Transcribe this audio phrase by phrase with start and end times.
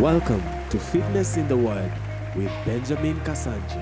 [0.00, 1.92] Welcome to Fitness in the Word
[2.34, 3.80] with Benjamin Kasankya.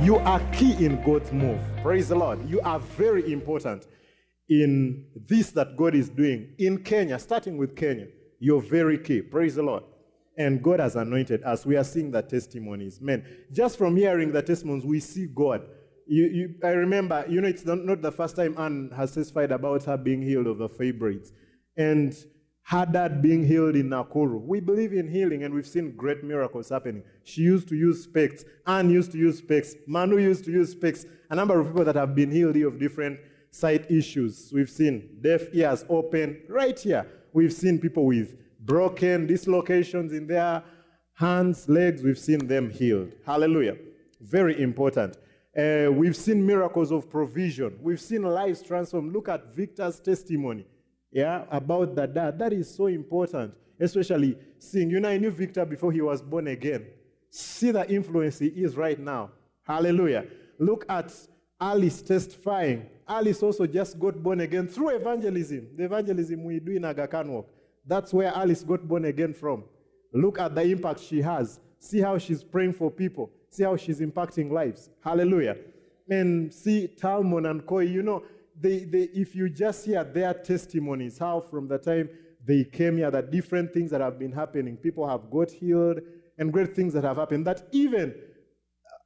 [0.00, 1.58] You are key in God's move.
[1.82, 2.48] Praise the Lord.
[2.48, 3.88] You are very important
[4.48, 8.06] in this that God is doing in Kenya, starting with Kenya.
[8.38, 9.20] You're very key.
[9.20, 9.82] Praise the Lord.
[10.36, 11.66] And God has anointed us.
[11.66, 13.00] We are seeing the testimonies.
[13.00, 15.68] Man, just from hearing the testimonies, we see God.
[16.06, 19.82] You, you, I remember, you know, it's not, the first time Anne has testified about
[19.86, 21.32] her being healed of the fibroids.
[21.78, 22.14] And
[22.68, 24.42] her dad being healed in Nakuru.
[24.42, 27.02] We believe in healing and we've seen great miracles happening.
[27.24, 28.44] She used to use specs.
[28.66, 29.74] Anne used to use specs.
[29.86, 31.06] Manu used to use specs.
[31.30, 34.50] A number of people that have been healed of different sight issues.
[34.52, 37.06] We've seen deaf ears open right here.
[37.32, 40.62] We've seen people with broken dislocations in their
[41.14, 42.02] hands, legs.
[42.02, 43.12] We've seen them healed.
[43.24, 43.78] Hallelujah.
[44.20, 45.16] Very important.
[45.58, 47.78] Uh, we've seen miracles of provision.
[47.80, 49.14] We've seen lives transformed.
[49.14, 50.66] Look at Victor's testimony
[51.10, 52.38] yeah, about the dad.
[52.38, 56.48] That is so important, especially seeing, you know, I knew Victor before he was born
[56.48, 56.86] again.
[57.30, 59.30] See the influence he is right now.
[59.64, 60.26] Hallelujah.
[60.58, 61.12] Look at
[61.60, 62.86] Alice testifying.
[63.06, 65.68] Alice also just got born again through evangelism.
[65.76, 67.48] The evangelism we do in Aga Khan Walk.
[67.86, 69.64] That's where Alice got born again from.
[70.12, 71.60] Look at the impact she has.
[71.78, 73.30] See how she's praying for people.
[73.50, 74.90] See how she's impacting lives.
[75.02, 75.56] Hallelujah.
[76.08, 78.22] And see Talmon and Koi, you know,
[78.60, 82.08] they, they, if you just hear their testimonies, how from the time
[82.44, 86.00] they came here, the different things that have been happening, people have got healed,
[86.38, 88.14] and great things that have happened, that even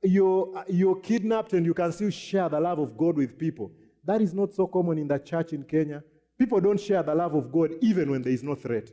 [0.02, 3.72] you're, you're kidnapped and you can still share the love of God with people.
[4.04, 6.02] That is not so common in the church in Kenya.
[6.38, 8.90] People don't share the love of God even when there is no threat.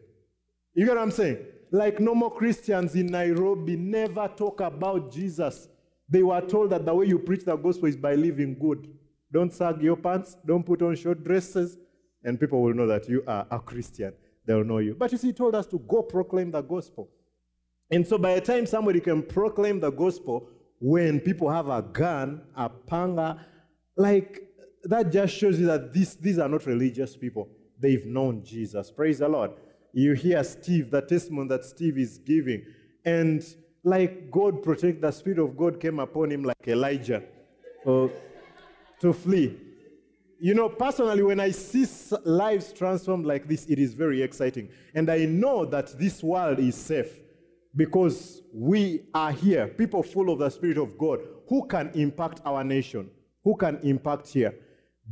[0.74, 1.40] You get what I'm saying?
[1.72, 5.68] Like normal Christians in Nairobi never talk about Jesus.
[6.08, 8.88] They were told that the way you preach the gospel is by living good.
[9.32, 11.78] Don't sag your pants, don't put on short dresses,
[12.24, 14.14] and people will know that you are a Christian.
[14.46, 14.96] They'll know you.
[14.96, 17.10] But you see, he told us to go proclaim the gospel.
[17.92, 22.42] And so by the time somebody can proclaim the gospel, when people have a gun,
[22.56, 23.46] a panga,
[23.98, 24.42] like
[24.84, 27.50] that just shows you that this, these are not religious people.
[27.80, 28.92] They've known Jesus.
[28.92, 29.52] Praise the Lord.
[29.94, 32.64] You hear Steve, the testimony that Steve is giving.
[33.06, 33.44] And
[33.84, 37.24] like God protect, the Spirit of God came upon him like Elijah
[37.86, 38.08] uh,
[39.02, 39.58] to flee.
[40.40, 41.86] You know, personally, when I see
[42.24, 44.70] lives transformed like this, it is very exciting.
[44.96, 47.12] And I know that this world is safe
[47.76, 52.64] because we are here, people full of the Spirit of God, who can impact our
[52.64, 53.10] nation,
[53.44, 54.56] who can impact here.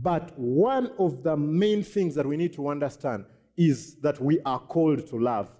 [0.01, 3.25] But one of the main things that we need to understand
[3.57, 5.51] is that we are called to love.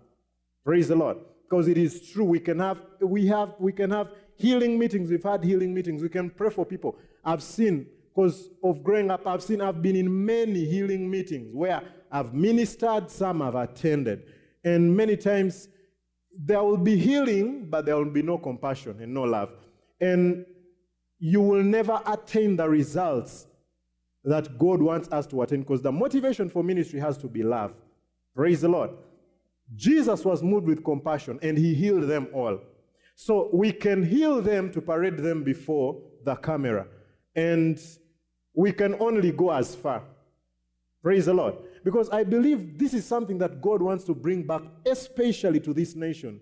[0.64, 1.18] Praise the Lord.
[1.50, 5.10] Because it is true, we can have we have we can have healing meetings.
[5.10, 6.02] We've had healing meetings.
[6.02, 6.98] We can pray for people.
[7.24, 11.84] I've seen, because of growing up, I've seen I've been in many healing meetings where
[12.12, 14.24] I've ministered, some I've attended.
[14.64, 15.70] And many times
[16.36, 19.52] there will be healing, but there will be no compassion and no love.
[20.02, 20.48] And
[21.20, 23.46] you will never attain the results
[24.24, 27.74] that God wants us to attain because the motivation for ministry has to be love.
[28.36, 28.92] Praise the Lord.
[29.76, 32.60] Jesus was moved with compassion and he healed them all.
[33.16, 36.88] So we can heal them to parade them before the camera.
[37.36, 37.80] And
[38.58, 40.02] we can only go as far.
[41.04, 41.54] Praise the Lord.
[41.84, 45.96] Because I believe this is something that God wants to bring back, especially to this
[45.96, 46.42] nation.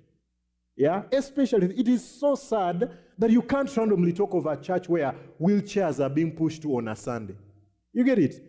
[0.77, 1.03] Yeah?
[1.11, 6.03] Especially, it is so sad that you can't randomly talk of a church where wheelchairs
[6.03, 7.35] are being pushed to on a Sunday.
[7.91, 8.41] You get it?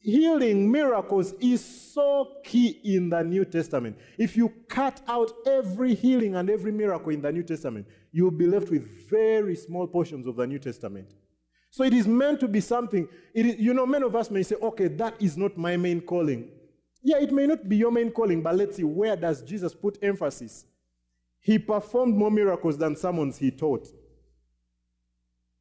[0.00, 3.96] Healing miracles is so key in the New Testament.
[4.18, 8.46] If you cut out every healing and every miracle in the New Testament, you'll be
[8.46, 11.14] left with very small portions of the New Testament.
[11.74, 13.08] So it is meant to be something.
[13.34, 16.00] It is, you know, many of us may say, okay, that is not my main
[16.00, 16.48] calling.
[17.02, 19.98] Yeah, it may not be your main calling, but let's see, where does Jesus put
[20.00, 20.66] emphasis?
[21.40, 23.88] He performed more miracles than sermons he taught.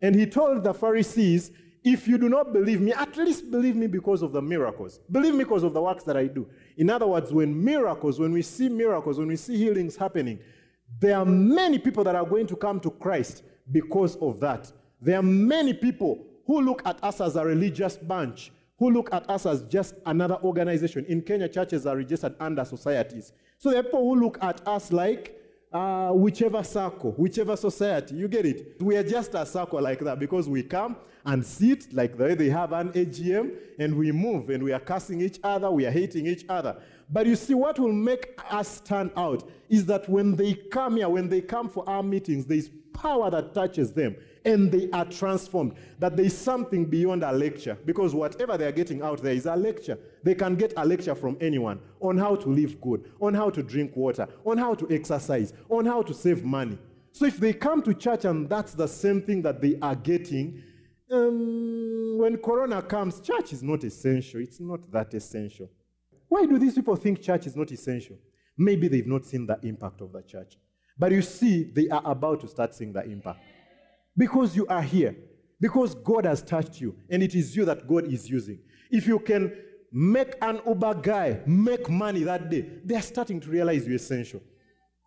[0.03, 1.49] And he told the Pharisees,
[1.83, 4.99] if you do not believe me, at least believe me because of the miracles.
[5.11, 6.47] Believe me because of the works that I do.
[6.77, 10.37] In other words, when miracles, when we see miracles, when we see healings happening,
[10.99, 14.71] there are many people that are going to come to Christ because of that.
[15.03, 19.29] There are many people who look at us as a religious bunch, who look at
[19.29, 21.05] us as just another organization.
[21.09, 23.33] In Kenya, churches are registered under societies.
[23.57, 25.37] So there are people who look at us like
[25.73, 28.15] uh, whichever circle, whichever society.
[28.15, 28.81] You get it?
[28.81, 30.95] We are just a circle like that because we come
[31.25, 34.79] and sit like the way they have an AGM and we move and we are
[34.79, 36.77] cursing each other, we are hating each other.
[37.09, 41.09] But you see, what will make us stand out is that when they come here,
[41.09, 44.15] when they come for our meetings, there is power that touches them.
[44.45, 45.73] And they are transformed.
[45.99, 49.45] That there is something beyond a lecture because whatever they are getting out there is
[49.45, 49.97] a lecture.
[50.23, 53.63] They can get a lecture from anyone on how to live good, on how to
[53.63, 56.77] drink water, on how to exercise, on how to save money.
[57.11, 60.63] So if they come to church and that's the same thing that they are getting,
[61.11, 64.41] um, when Corona comes, church is not essential.
[64.41, 65.69] It's not that essential.
[66.27, 68.17] Why do these people think church is not essential?
[68.57, 70.57] Maybe they've not seen the impact of the church.
[70.97, 73.39] But you see, they are about to start seeing the impact.
[74.15, 75.15] Because you are here,
[75.59, 78.59] because God has touched you, and it is you that God is using.
[78.91, 79.53] If you can
[79.91, 84.41] make an Uber guy make money that day, they are starting to realize you're essential.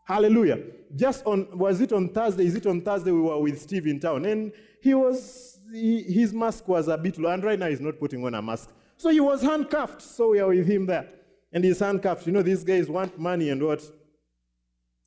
[0.06, 0.62] Hallelujah.
[0.94, 2.46] Just on, was it on Thursday?
[2.46, 4.24] Is it on Thursday we were with Steve in town?
[4.24, 7.98] And he was, he, his mask was a bit low, and right now he's not
[7.98, 8.70] putting on a mask.
[8.96, 10.00] So he was handcuffed.
[10.00, 11.08] So we are with him there.
[11.52, 12.26] And he's handcuffed.
[12.26, 13.82] You know, these guys want money and what?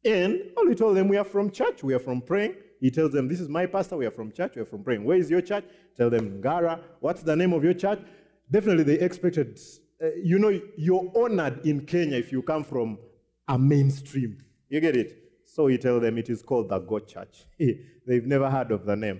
[0.03, 2.55] And all he told them, we are from church, we are from praying.
[2.79, 5.03] He tells them, this is my pastor, we are from church, we are from praying.
[5.03, 5.65] Where is your church?
[5.97, 6.79] Tell them, Ngara.
[6.99, 7.99] What's the name of your church?
[8.49, 9.59] Definitely they expected,
[10.01, 12.97] uh, you know, you're honored in Kenya if you come from
[13.47, 14.37] a mainstream.
[14.69, 15.17] You get it?
[15.45, 17.45] So he tells them it is called the God Church.
[17.59, 19.19] They've never heard of the name.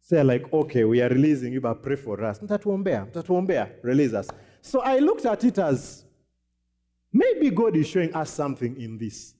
[0.00, 2.40] So they're like, okay, we are releasing you, but pray for us.
[2.40, 4.28] Mtatuombea, mtatuombea, release us.
[4.60, 6.04] So I looked at it as
[7.12, 9.34] maybe God is showing us something in this.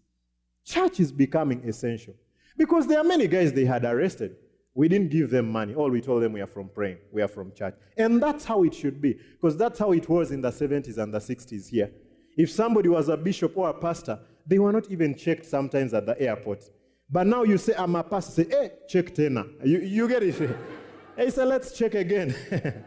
[0.65, 2.15] Church is becoming essential.
[2.57, 4.37] Because there are many guys they had arrested.
[4.75, 5.75] We didn't give them money.
[5.75, 7.75] All we told them we are from praying, we are from church.
[7.97, 9.19] And that's how it should be.
[9.33, 11.91] Because that's how it was in the 70s and the 60s here.
[12.37, 16.07] If somebody was a bishop or a pastor, they were not even checked sometimes at
[16.07, 16.65] the airport.
[17.11, 19.47] But now you say, I'm a pastor, say, hey, check tena.
[19.63, 20.57] You, you get it?
[21.17, 22.35] hey, so let's check again.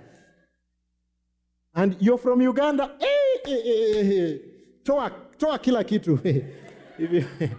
[1.75, 4.41] and you're from Uganda, hey, hey, hey, hey.
[4.83, 6.19] Toa, toa kila kitu.
[6.97, 7.50] if you,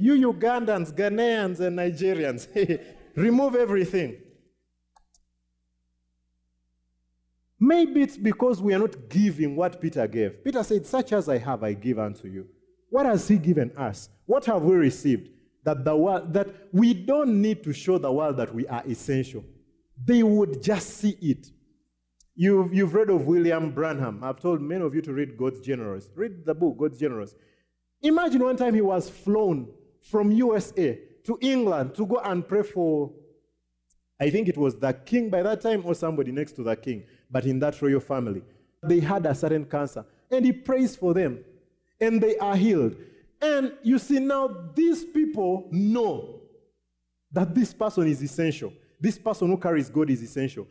[0.00, 2.48] you Ugandans, Ghanaians, and Nigerians,
[3.14, 4.16] remove everything.
[7.58, 10.42] Maybe it's because we are not giving what Peter gave.
[10.42, 12.46] Peter said, Such as I have, I give unto you.
[12.88, 14.08] What has he given us?
[14.24, 15.28] What have we received?
[15.64, 19.44] That the world that we don't need to show the world that we are essential.
[20.02, 21.48] They would just see it.
[22.34, 24.24] You've, you've read of William Branham.
[24.24, 26.08] I've told many of you to read God's Generals.
[26.14, 27.34] Read the book, God's Generals.
[28.00, 29.68] Imagine one time he was flown
[30.00, 33.10] from USA to England to go and pray for,
[34.20, 37.04] I think it was the king by that time or somebody next to the king,
[37.30, 38.42] but in that royal family.
[38.82, 40.04] They had a certain cancer.
[40.30, 41.44] And he prays for them.
[42.00, 42.96] And they are healed.
[43.42, 46.40] And you see now, these people know
[47.32, 48.72] that this person is essential.
[49.00, 50.66] This person who carries God is essential.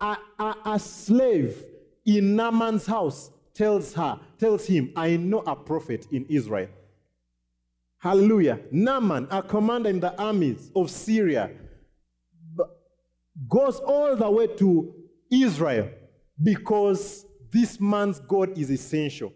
[0.00, 1.62] A, a, a slave
[2.04, 6.68] in Naaman's house tells her, tells him, I know a prophet in Israel.
[8.00, 8.60] Hallelujah.
[8.72, 11.50] Naaman, a commander in the armies of Syria,
[13.46, 14.94] goes all the way to
[15.30, 15.90] Israel
[16.42, 19.32] because this man's God is essential.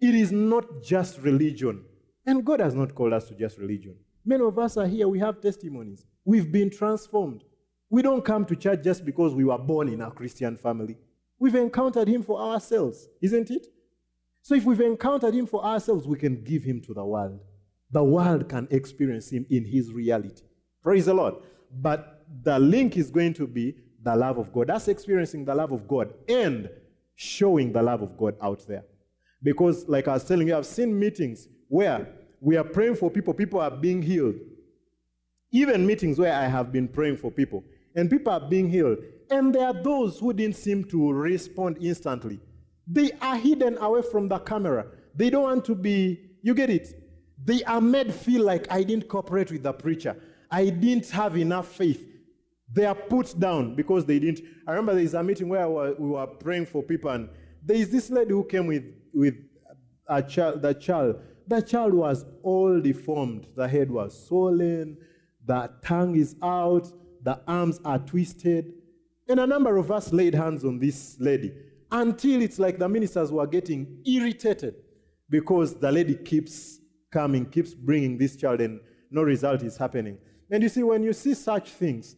[0.00, 1.84] It is not just religion.
[2.24, 3.96] And God has not called us to just religion.
[4.24, 6.04] Many of us are here, we have testimonies.
[6.24, 7.42] We've been transformed.
[7.90, 10.96] We don't come to church just because we were born in a Christian family.
[11.40, 13.66] We've encountered Him for ourselves, isn't it?
[14.42, 17.40] So if we've encountered Him for ourselves, we can give Him to the world.
[17.90, 20.42] The world can experience Him in His reality.
[20.82, 21.34] Praise the Lord.
[21.72, 24.68] But the link is going to be the love of God.
[24.68, 26.68] That's experiencing the love of God and
[27.14, 28.84] showing the love of God out there.
[29.42, 32.08] Because, like I was telling you, I've seen meetings where
[32.40, 34.36] we are praying for people, people are being healed.
[35.52, 37.64] Even meetings where I have been praying for people,
[37.94, 38.98] and people are being healed.
[39.30, 42.40] And there are those who didn't seem to respond instantly.
[42.86, 44.86] They are hidden away from the camera.
[45.14, 47.05] They don't want to be, you get it?
[47.46, 50.16] They are made feel like I didn't cooperate with the preacher.
[50.50, 52.04] I didn't have enough faith.
[52.72, 54.40] They are put down because they didn't.
[54.66, 57.28] I remember there is a meeting where we were praying for people, and
[57.64, 58.84] there is this lady who came with,
[59.14, 59.34] with
[60.08, 61.20] a child, the child.
[61.46, 63.46] The child was all deformed.
[63.54, 64.98] The head was swollen,
[65.44, 66.90] the tongue is out,
[67.22, 68.72] the arms are twisted.
[69.28, 71.54] And a number of us laid hands on this lady
[71.92, 74.74] until it's like the ministers were getting irritated
[75.30, 80.18] because the lady keeps coming, keeps bringing this child, and no result is happening.
[80.50, 82.16] And you see, when you see such things,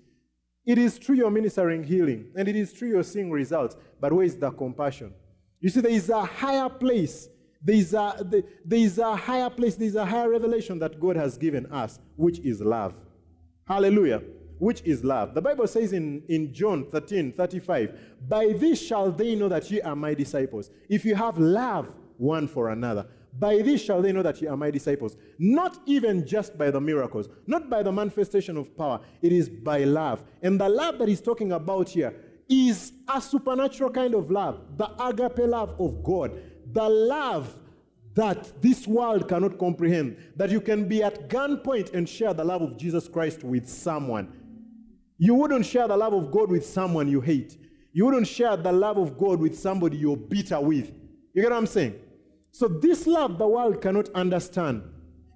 [0.66, 4.24] it is true you're ministering healing, and it is true you're seeing results, but where
[4.24, 5.14] is the compassion?
[5.60, 7.28] You see, there is a higher place.
[7.62, 8.24] There is a,
[8.64, 11.98] there is a higher place, there is a higher revelation that God has given us,
[12.16, 12.94] which is love.
[13.66, 14.22] Hallelujah.
[14.58, 15.34] Which is love.
[15.34, 19.80] The Bible says in, in John 13 35, By this shall they know that ye
[19.80, 23.06] are my disciples, if you have love one for another.
[23.36, 25.16] By this shall they know that ye are my disciples.
[25.38, 29.00] Not even just by the miracles, not by the manifestation of power.
[29.22, 30.24] It is by love.
[30.42, 32.14] And the love that he's talking about here
[32.48, 36.40] is a supernatural kind of love, the agape love of God,
[36.72, 37.52] the love
[38.14, 42.62] that this world cannot comprehend, that you can be at gunpoint and share the love
[42.62, 44.32] of Jesus Christ with someone.
[45.18, 47.58] You wouldn't share the love of God with someone you hate.
[47.92, 50.92] You wouldn't share the love of God with somebody you're bitter with.
[51.34, 51.94] You get what I'm saying?
[52.52, 54.82] So, this love the world cannot understand.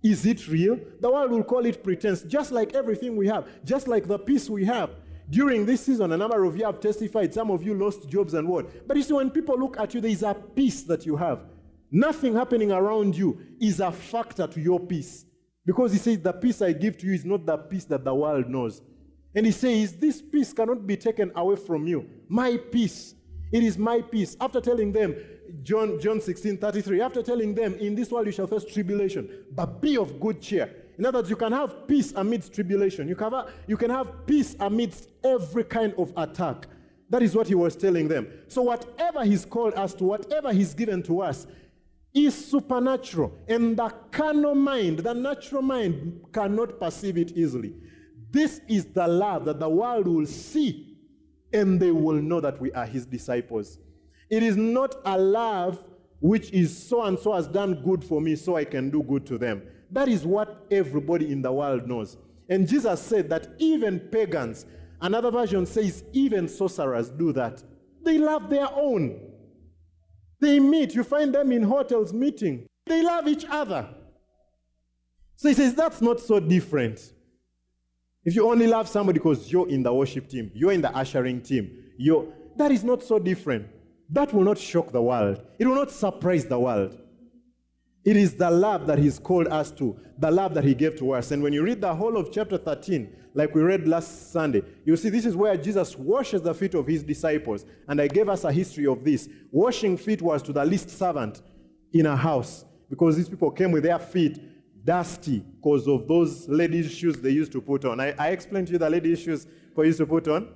[0.03, 0.79] Is it real?
[1.01, 4.51] The world will call it pretense, just like everything we have, just like the peace
[4.51, 4.91] we have.
[5.31, 7.33] During this season, a number of you have testified.
[7.33, 8.87] Some of you lost jobs and what.
[8.87, 11.45] But you see, when people look at you, there is a peace that you have.
[11.91, 15.25] Nothing happening around you is a factor to your peace.
[15.65, 18.15] Because he says, The peace I give to you is not the peace that the
[18.15, 18.83] world knows.
[19.35, 22.09] And he says, This peace cannot be taken away from you.
[22.29, 23.15] My peace.
[23.53, 24.37] It is my peace.
[24.41, 25.15] After telling them,
[25.63, 29.81] John, John 16, 33, after telling them, In this world you shall face tribulation, but
[29.81, 30.75] be of good cheer.
[30.99, 33.09] In other words, you can have peace amidst tribulation.
[33.09, 36.67] You can have, you can have peace amidst every kind of attack.
[37.11, 38.29] That is what he was telling them.
[38.49, 41.47] So, whatever he's called us to, whatever he's given to us,
[42.15, 43.33] is supernatural.
[43.49, 47.75] And the carnal mind, the natural mind, cannot perceive it easily.
[48.31, 50.97] This is the love that the world will see,
[51.53, 53.79] and they will know that we are his disciples.
[54.33, 55.85] It is not a love
[56.21, 59.27] which is so and so has done good for me, so I can do good
[59.27, 59.63] to them.
[59.91, 62.17] That is what everybody in the world knows.
[62.49, 64.65] And Jesus said that even pagans,
[65.03, 67.63] another version says, even sorcerers do that.
[68.03, 69.21] They love their own.
[70.41, 72.67] They meet, you find them in hotels meeting.
[72.87, 73.87] They love each other.
[75.37, 77.13] So he says, that's not so different.
[78.25, 81.43] If you only love somebody because you're in the worship team, you're in the ushering
[81.43, 83.67] team, you're, that is not so different.
[84.13, 85.43] That will not shock the world.
[85.59, 86.99] It will not surprise the world.
[88.05, 91.13] It is the love that He's called us to, the love that He gave to
[91.13, 91.31] us.
[91.31, 94.97] And when you read the whole of chapter 13, like we read last Sunday, you
[94.97, 97.65] see this is where Jesus washes the feet of His disciples.
[97.89, 99.29] And I gave us a history of this.
[99.51, 101.41] Washing feet was to the least servant
[101.93, 104.39] in a house because these people came with their feet
[104.85, 108.01] dusty because of those ladies' shoes they used to put on.
[108.01, 110.49] I, I explained to you the ladies' shoes people used to put on.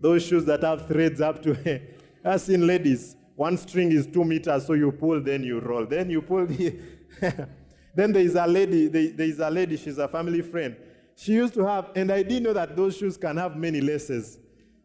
[0.00, 1.54] Those shoes that have threads up to
[2.24, 3.16] I've seen ladies.
[3.34, 5.86] One string is two meters, so you pull, then you roll.
[5.86, 6.78] Then you pull the.
[7.94, 10.76] then there is a lady, there is a lady, she's a family friend.
[11.16, 14.38] She used to have, and I didn't know that those shoes can have many laces.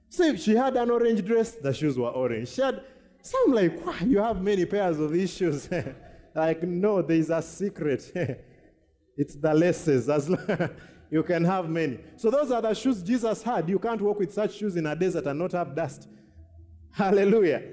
[0.09, 2.49] So she had an orange dress, the shoes were orange.
[2.49, 2.83] She had,
[3.21, 5.69] so I'm like, wow, you have many pairs of these shoes.
[6.35, 8.11] like, no, there is a secret.
[9.17, 10.09] it's the laces.
[10.09, 10.29] As
[11.09, 11.99] you can have many.
[12.15, 13.69] So those are the shoes Jesus had.
[13.69, 16.07] You can't walk with such shoes in a desert and not have dust.
[16.91, 17.63] Hallelujah.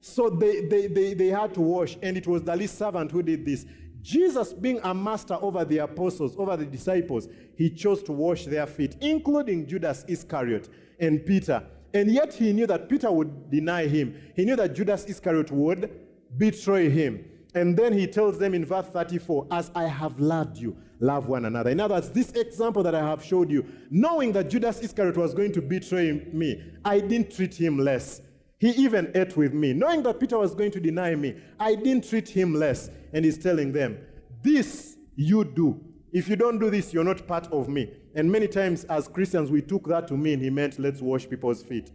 [0.00, 3.22] So they, they, they, they had to wash, and it was the least servant who
[3.22, 3.64] did this.
[4.02, 8.66] Jesus, being a master over the apostles, over the disciples, he chose to wash their
[8.66, 10.68] feet, including Judas Iscariot
[11.00, 11.64] and Peter.
[11.94, 14.14] And yet he knew that Peter would deny him.
[14.36, 15.90] He knew that Judas Iscariot would
[16.36, 17.24] betray him.
[17.54, 21.44] And then he tells them in verse 34, As I have loved you, love one
[21.44, 21.70] another.
[21.70, 25.32] In other words, this example that I have showed you, knowing that Judas Iscariot was
[25.32, 28.20] going to betray me, I didn't treat him less.
[28.64, 29.74] He even ate with me.
[29.74, 32.88] Knowing that Peter was going to deny me, I didn't treat him less.
[33.12, 33.98] And he's telling them,
[34.42, 35.78] This you do.
[36.14, 37.92] If you don't do this, you're not part of me.
[38.14, 41.62] And many times as Christians, we took that to mean he meant let's wash people's
[41.62, 41.90] feet.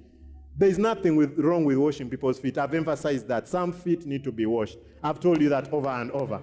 [0.56, 2.60] There's nothing with, wrong with washing people's feet.
[2.60, 3.48] I've emphasized that.
[3.48, 4.78] Some feet need to be washed.
[5.02, 6.40] I've told you that over and over.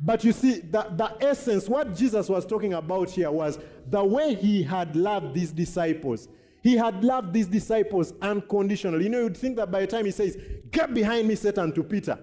[0.00, 4.34] But you see, the, the essence, what Jesus was talking about here was the way
[4.34, 6.26] he had loved these disciples.
[6.62, 9.04] He had loved these disciples unconditionally.
[9.04, 10.36] You know, you'd think that by the time he says,
[10.70, 12.18] Get behind me, Satan, to Peter,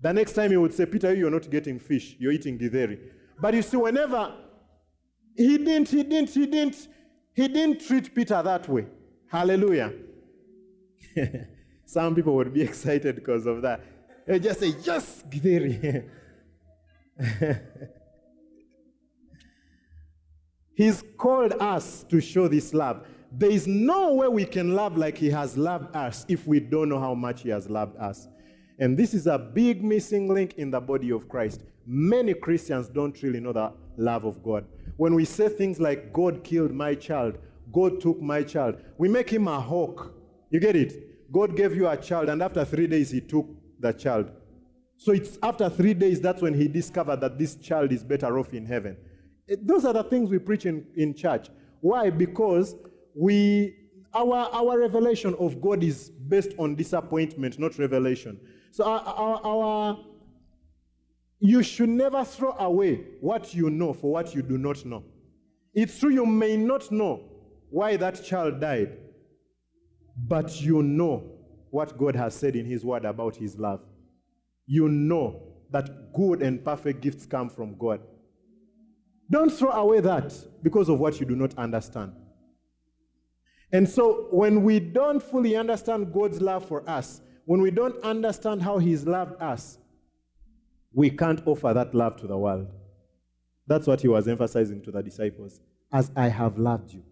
[0.00, 2.98] the next time he would say, Peter, you're not getting fish, you're eating githeri.
[3.40, 4.34] But you see, whenever
[5.36, 6.88] he didn't, he didn't, he didn't,
[7.34, 8.86] he didn't treat Peter that way.
[9.28, 9.92] Hallelujah.
[11.84, 13.80] Some people would be excited because of that.
[14.26, 16.08] They just say, Yes, githeri.
[20.74, 23.06] He's called us to show this love.
[23.32, 26.88] There is no way we can love like He has loved us if we don't
[26.88, 28.28] know how much He has loved us.
[28.78, 31.62] And this is a big missing link in the body of Christ.
[31.86, 34.64] Many Christians don't really know the love of God.
[34.96, 37.38] When we say things like, God killed my child,
[37.72, 40.14] God took my child, we make him a hawk.
[40.50, 41.32] You get it?
[41.32, 43.46] God gave you a child, and after three days, he took
[43.78, 44.30] the child.
[44.96, 48.52] So it's after three days that's when he discovered that this child is better off
[48.52, 48.96] in heaven.
[49.48, 51.48] Eh, those are the things we preach in, in church.
[51.80, 52.10] Why?
[52.10, 52.74] Because
[53.14, 53.76] we
[54.12, 58.40] our, our revelation of God is based on disappointment, not revelation.
[58.72, 60.04] So our, our, our
[61.38, 65.04] you should never throw away what you know for what you do not know.
[65.74, 67.22] It's true you may not know
[67.70, 68.98] why that child died,
[70.16, 71.30] but you know
[71.70, 73.80] what God has said in His Word about His love.
[74.66, 78.00] You know that good and perfect gifts come from God.
[79.30, 82.12] Don't throw away that because of what you do not understand.
[83.72, 88.62] And so, when we don't fully understand God's love for us, when we don't understand
[88.62, 89.78] how He's loved us,
[90.92, 92.68] we can't offer that love to the world.
[93.66, 95.60] That's what He was emphasizing to the disciples.
[95.92, 97.02] As I have loved you,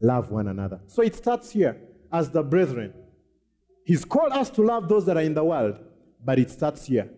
[0.00, 0.80] love one another.
[0.86, 1.76] So it starts here
[2.12, 2.94] as the brethren.
[3.84, 5.78] He's called us to love those that are in the world,
[6.24, 7.10] but it starts here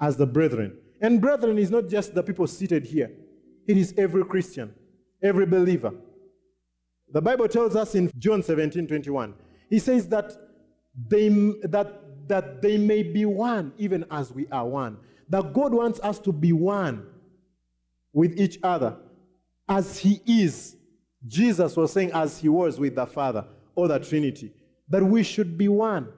[0.00, 0.76] as the brethren.
[1.00, 3.10] And brethren is not just the people seated here,
[3.66, 4.74] it is every Christian,
[5.22, 5.92] every believer.
[7.12, 9.34] The Bible tells us in John 17 21,
[9.68, 10.32] he says that
[11.08, 11.28] they,
[11.62, 14.98] that, that they may be one, even as we are one.
[15.28, 17.06] That God wants us to be one
[18.12, 18.96] with each other
[19.68, 20.76] as He is.
[21.26, 24.52] Jesus was saying, as He was with the Father or the Trinity,
[24.88, 26.08] that we should be one.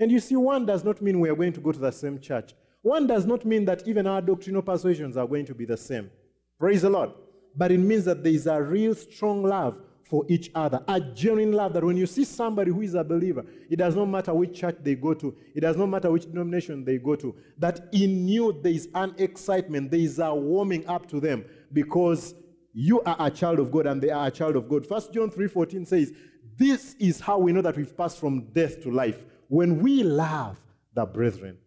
[0.00, 2.18] And you see, one does not mean we are going to go to the same
[2.18, 2.54] church.
[2.82, 6.10] One does not mean that even our doctrinal persuasions are going to be the same.
[6.58, 7.10] Praise the Lord.
[7.56, 10.82] But it means that there is a real strong love for each other.
[10.86, 14.06] A genuine love that when you see somebody who is a believer, it does not
[14.06, 17.34] matter which church they go to, it does not matter which denomination they go to,
[17.58, 22.34] that in you there is an excitement, there is a warming up to them because
[22.72, 24.86] you are a child of God and they are a child of God.
[24.86, 26.12] First John 3:14 says,
[26.56, 29.24] This is how we know that we've passed from death to life.
[29.48, 30.60] When we love
[30.94, 31.58] the brethren.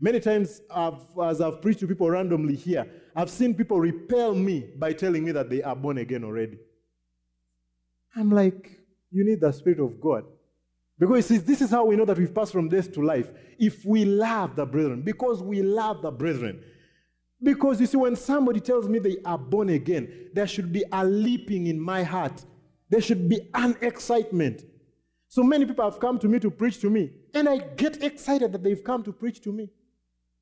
[0.00, 4.66] Many times, I've, as I've preached to people randomly here, I've seen people repel me
[4.76, 6.58] by telling me that they are born again already.
[8.16, 8.78] I'm like,
[9.10, 10.24] you need the Spirit of God.
[10.98, 13.32] Because says, this is how we know that we've passed from death to life.
[13.58, 16.62] If we love the brethren, because we love the brethren.
[17.42, 21.04] Because you see, when somebody tells me they are born again, there should be a
[21.04, 22.44] leaping in my heart.
[22.88, 24.62] There should be an excitement.
[25.28, 28.52] So many people have come to me to preach to me, and I get excited
[28.52, 29.70] that they've come to preach to me.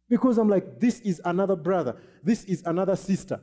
[0.09, 3.40] Because I'm like, this is another brother, this is another sister.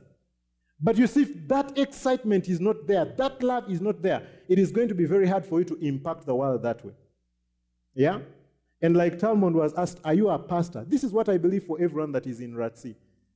[0.80, 4.58] But you see, if that excitement is not there, that love is not there, it
[4.58, 6.92] is going to be very hard for you to impact the world that way.
[7.94, 8.20] Yeah?
[8.80, 10.84] And like Talmud was asked, Are you a pastor?
[10.86, 12.94] This is what I believe for everyone that is in RATC.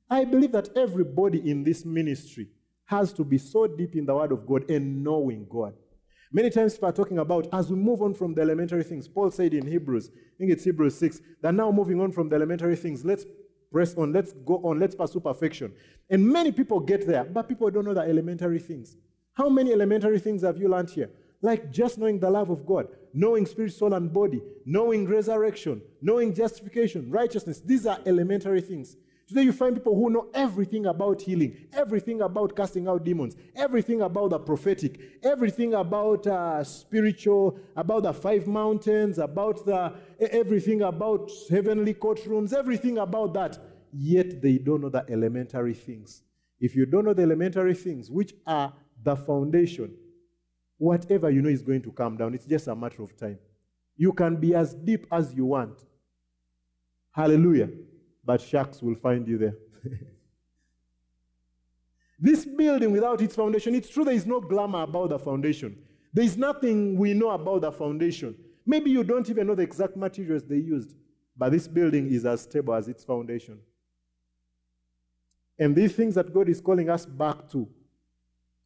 [0.09, 2.47] I believe that everybody in this ministry
[2.85, 5.73] has to be so deep in the Word of God and knowing God.
[6.31, 9.07] Many times people are talking about as we move on from the elementary things.
[9.07, 12.35] Paul said in Hebrews, I think it's Hebrews 6, that now moving on from the
[12.35, 13.25] elementary things, let's
[13.73, 15.73] press on, let's go on, let's pursue perfection.
[16.09, 18.95] And many people get there, but people don't know the elementary things.
[19.33, 21.09] How many elementary things have you learned here?
[21.41, 26.33] Like just knowing the love of God, knowing spirit, soul, and body, knowing resurrection, knowing
[26.35, 27.59] justification, righteousness.
[27.59, 28.95] These are elementary things.
[29.33, 34.03] Today you find people who know everything about healing, everything about casting out demons, everything
[34.03, 41.31] about the prophetic, everything about uh, spiritual, about the five mountains, about the everything about
[41.49, 43.57] heavenly courtrooms, everything about that.
[43.91, 46.21] Yet they don't know the elementary things.
[46.59, 49.95] If you don't know the elementary things, which are the foundation,
[50.77, 52.35] whatever you know is going to come down.
[52.35, 53.39] It's just a matter of time.
[53.97, 55.83] You can be as deep as you want.
[57.09, 57.69] Hallelujah
[58.23, 59.55] but sharks will find you there.
[62.19, 65.77] this building without its foundation, it's true there is no glamour about the foundation.
[66.13, 68.35] There is nothing we know about the foundation.
[68.65, 70.95] Maybe you don't even know the exact materials they used,
[71.35, 73.59] but this building is as stable as its foundation.
[75.59, 77.67] And these things that God is calling us back to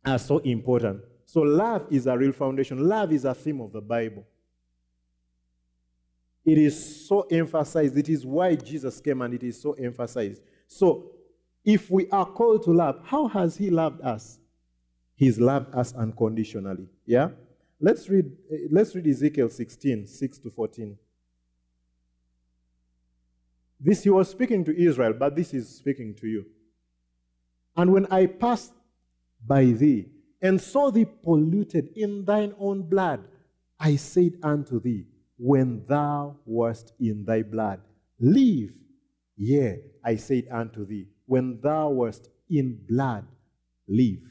[0.05, 1.01] are so important.
[1.25, 2.87] So, love is a real foundation.
[2.87, 4.25] Love is a theme of the Bible.
[6.47, 7.97] It is so emphasized.
[7.97, 10.41] It is why Jesus came and it is so emphasized.
[10.65, 11.11] So,
[11.65, 14.39] if we are called to love, how has He loved us?
[15.17, 16.87] He's loved us unconditionally.
[17.05, 17.31] Yeah?
[17.81, 20.97] Let's read, eh, let's read Ezekiel 16, 6 to 14.
[23.77, 26.45] This he was speaking to Israel, but this is speaking to you.
[27.75, 28.71] And when I passed
[29.45, 30.07] by thee
[30.41, 33.27] and saw thee polluted in thine own blood,
[33.77, 35.05] I said unto thee,
[35.37, 37.79] when thou wast in thy blood.
[38.19, 38.73] Live,
[39.35, 43.25] yea, I said unto thee, when thou wast in blood,
[43.87, 44.21] live.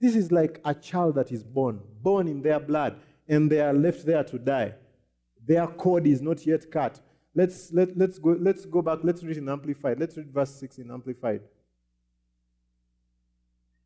[0.00, 2.96] This is like a child that is born, born in their blood,
[3.28, 4.74] and they are left there to die.
[5.44, 7.00] Their cord is not yet cut.
[7.34, 9.00] Let's, let, let's, go, let's go back.
[9.02, 9.98] Let's read in Amplified.
[9.98, 11.42] Let's read verse 6 in Amplified.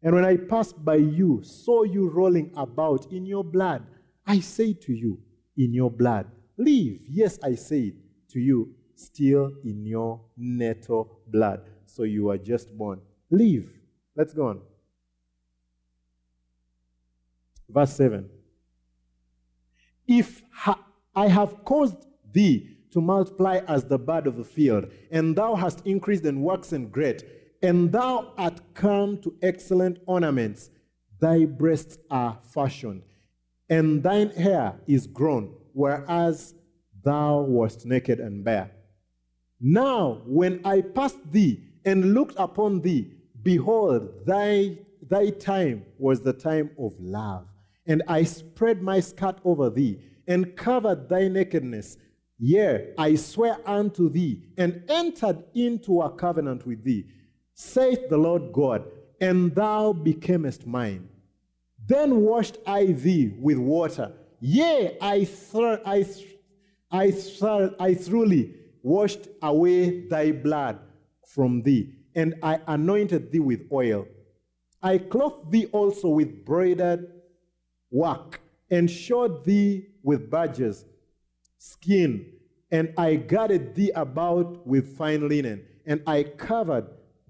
[0.03, 3.85] And when I passed by you, saw you rolling about in your blood,
[4.27, 5.19] I say to you,
[5.57, 6.27] in your blood,
[6.61, 7.95] Live, yes, I say it
[8.33, 11.63] to you, still in your natal blood.
[11.87, 13.01] so you were just born.
[13.31, 13.69] Leave.
[14.15, 14.61] Let's go on.
[17.69, 18.29] Verse 7.
[20.07, 25.35] If ha- I have caused thee to multiply as the bird of the field, and
[25.35, 27.25] thou hast increased and waxen great,
[27.63, 30.71] and thou art come to excellent ornaments,
[31.21, 33.03] thy breasts are fashioned,
[33.69, 36.55] and thine hair is grown, whereas
[37.03, 38.71] thou wast naked and bare.
[39.61, 44.79] Now, when I passed thee and looked upon thee, behold, thy,
[45.09, 47.47] thy time was the time of love.
[47.87, 51.97] And I spread my skirt over thee and covered thy nakedness.
[52.39, 57.07] Yea, I swear unto thee and entered into a covenant with thee,
[57.53, 58.85] saith the Lord God,
[59.21, 61.09] and thou becamest mine.
[61.87, 64.13] Then washed I thee with water.
[64.41, 66.27] Yea, I, thr- I, th-
[66.91, 70.79] I, thr- I thoroughly washed away thy blood
[71.27, 74.07] from thee, and I anointed thee with oil.
[74.83, 77.07] I clothed thee also with broidered
[77.91, 80.87] work, and shod thee with badgers,
[81.59, 82.33] skin,
[82.71, 86.87] and I girded thee about with fine linen, and I covered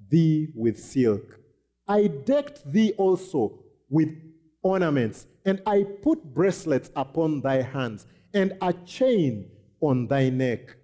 [0.09, 1.41] thee with silk.
[1.89, 4.15] I decked thee also with
[4.63, 10.77] ornaments, and I put bracelets upon thy hands, and a chain on thy neck.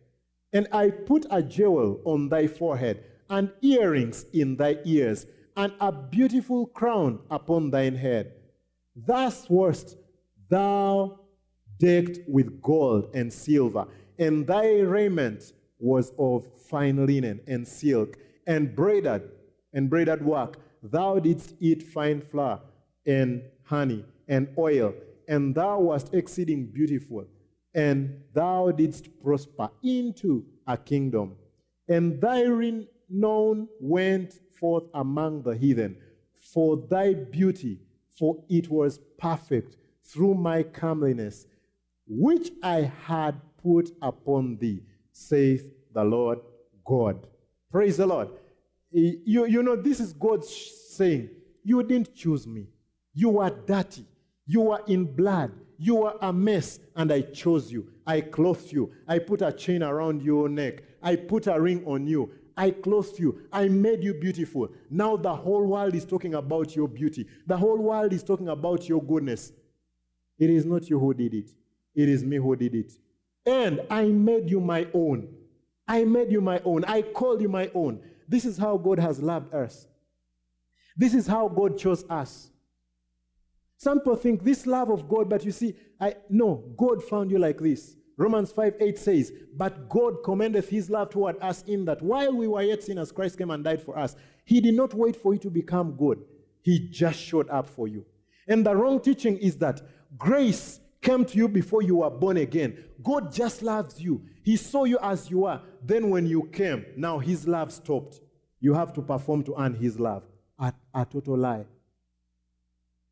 [0.53, 5.93] And I put a jewel on thy forehead, and earrings in thy ears, and a
[5.93, 8.33] beautiful crown upon thine head.
[8.95, 9.97] Thus wast
[10.49, 11.21] thou
[11.79, 13.87] decked with gold and silver,
[14.19, 19.23] and thy raiment was of fine linen and silk, and braided,
[19.75, 20.59] and braided work.
[20.83, 22.61] Thou didst eat fine flour
[23.07, 24.95] and honey and oil,
[25.29, 27.27] and thou wast exceeding beautiful,
[27.75, 31.37] and thou didst prosper into a kingdom.
[31.89, 35.97] And thy renown went forth among the heathen
[36.53, 37.81] for thy beauty,
[38.19, 41.47] for it was perfect through my comeliness,
[42.07, 46.39] which I had put upon thee, saith the Lord
[46.85, 47.27] God.
[47.71, 48.29] Praise the Lord.
[48.91, 51.31] You, you know, this is God saying,
[51.65, 52.69] You didn't choose me.
[53.17, 54.05] You were dirty.
[54.47, 55.51] You were in blood.
[55.79, 57.89] You were a mess, and I chose you.
[58.07, 58.93] I clothed you.
[59.09, 60.83] I put a chain around your neck.
[61.03, 62.31] I put a ring on you.
[62.59, 63.41] I clothed you.
[63.51, 64.69] I made you beautiful.
[64.91, 67.27] Now the whole world is talking about your beauty.
[67.47, 69.51] The whole world is talking about your goodness.
[70.39, 71.51] It is not you who did it,
[71.95, 72.93] it is me who did it.
[73.47, 75.29] And I made you my own.
[75.89, 76.85] I made you my own.
[76.85, 78.01] I called you my own.
[78.29, 79.87] This is how God has loved us.
[80.97, 82.51] This is how God chose us.
[83.79, 87.39] Some people think this love of God, but you see, I no, God found you
[87.39, 87.97] like this.
[88.17, 92.49] Romans 5 8 says, But God commendeth his love toward us in that while we
[92.49, 94.17] were yet sinners, Christ came and died for us.
[94.45, 96.23] He did not wait for you to become good,
[96.63, 98.05] he just showed up for you.
[98.49, 99.83] And the wrong teaching is that
[100.17, 102.85] grace came to you before you were born again.
[103.03, 104.23] God just loves you.
[104.43, 105.61] He saw you as you are.
[105.83, 108.21] Then when you came, now his love stopped.
[108.61, 110.23] You have to perform to earn his love.
[110.59, 111.67] A, a total lie.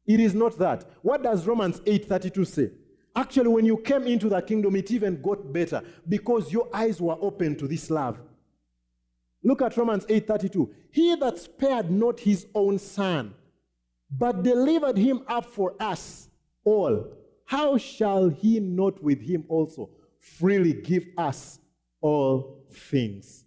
[0.07, 0.85] It is not that.
[1.03, 2.71] What does Romans 8:32 say?
[3.17, 7.17] Actually, when you came into the kingdom, it even got better because your eyes were
[7.21, 8.19] open to this love.
[9.43, 10.71] Look at Romans 8:32.
[10.91, 13.35] He that spared not his own son,
[14.11, 16.29] but delivered him up for us
[16.65, 17.13] all,
[17.45, 21.61] how shall he not with him also freely give us
[22.01, 23.45] all things?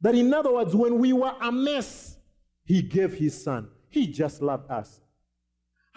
[0.00, 2.16] That in other words, when we were a mess,
[2.64, 3.68] he gave his son.
[3.90, 5.00] He just loved us.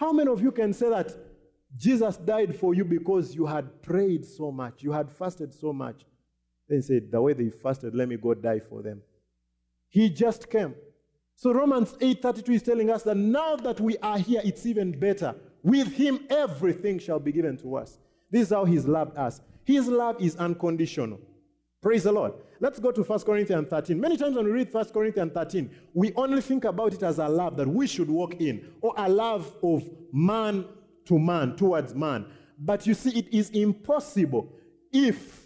[0.02, 1.14] How many of you can say that
[1.76, 6.04] Jesus died for you because you had prayed so much, you had fasted so much?
[6.68, 9.00] Then said, The way they fasted, let me go die for them.
[9.88, 10.74] He just came.
[11.36, 15.36] So Romans 8:32 is telling us that now that we are here, it's even better.
[15.62, 18.00] With him, everything shall be given to us.
[18.28, 19.40] This is how he's loved us.
[19.62, 21.20] His love is unconditional.
[21.82, 22.34] Praise the Lord.
[22.60, 24.00] Let's go to 1 Corinthians 13.
[24.00, 27.28] Many times when we read 1 Corinthians 13, we only think about it as a
[27.28, 30.64] love that we should walk in, or a love of man
[31.06, 32.26] to man, towards man.
[32.56, 34.52] But you see, it is impossible
[34.92, 35.42] if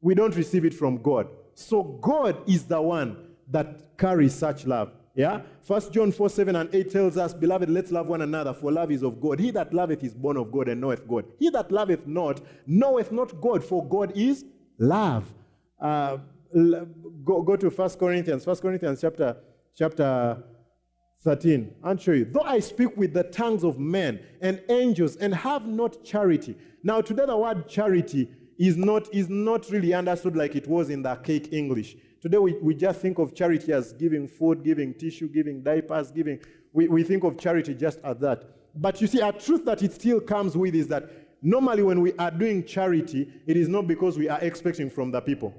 [0.00, 1.28] we don't receive it from God.
[1.54, 3.16] So God is the one
[3.48, 4.90] that carries such love.
[5.14, 5.42] Yeah?
[5.62, 8.90] First John 4, 7 and 8 tells us, Beloved, let's love one another, for love
[8.90, 9.38] is of God.
[9.38, 11.26] He that loveth is born of God and knoweth God.
[11.38, 14.44] He that loveth not, knoweth not God, for God is
[14.78, 15.32] love.
[15.80, 16.18] Uh,
[17.24, 19.36] go, go to First Corinthians, First Corinthians chapter,
[19.76, 20.42] chapter
[21.22, 21.74] 13.
[21.82, 22.26] I'll show you.
[22.26, 26.56] Though I speak with the tongues of men and angels and have not charity.
[26.82, 31.02] Now, today the word charity is not, is not really understood like it was in
[31.02, 31.96] the cake English.
[32.20, 36.38] Today we, we just think of charity as giving food, giving tissue, giving diapers, giving.
[36.72, 38.44] We, we think of charity just as that.
[38.76, 42.12] But you see, a truth that it still comes with is that normally when we
[42.14, 45.54] are doing charity, it is not because we are expecting from the people.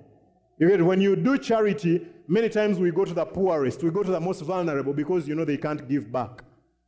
[0.58, 0.84] You get?
[0.84, 4.20] When you do charity, many times we go to the poorest, we go to the
[4.20, 6.44] most vulnerable because you know they can't give back.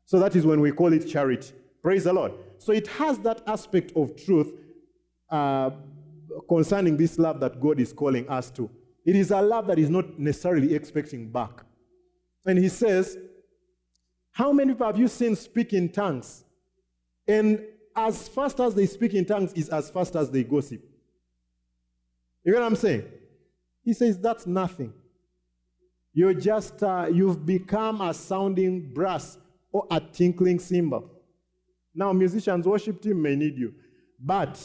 [0.05, 1.53] So that is when we call it charity.
[1.83, 2.33] Praise the Lord.
[2.57, 4.53] So it has that aspect of truth
[5.29, 5.71] uh,
[6.49, 8.69] concerning this love that God is calling us to.
[9.05, 11.63] It is a love that is not necessarily expecting back.
[12.45, 13.17] And he says,
[14.31, 16.45] How many people have you seen speak in tongues?
[17.27, 17.61] And
[17.97, 20.81] as fast as they speak in tongues is as fast as they gossip.
[22.43, 23.03] You know what I'm saying?
[23.83, 24.93] He says, That's nothing.
[26.13, 29.37] You're just, uh, you've become a sounding brass
[29.71, 31.11] or a tinkling cymbal.
[31.93, 33.73] Now, musicians, worship team may need you.
[34.19, 34.59] But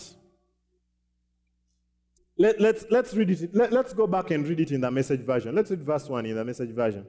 [2.38, 3.54] let, let's, let's read it.
[3.54, 5.54] Let, let's go back and read it in the message version.
[5.54, 7.06] Let's read verse 1 in the message version.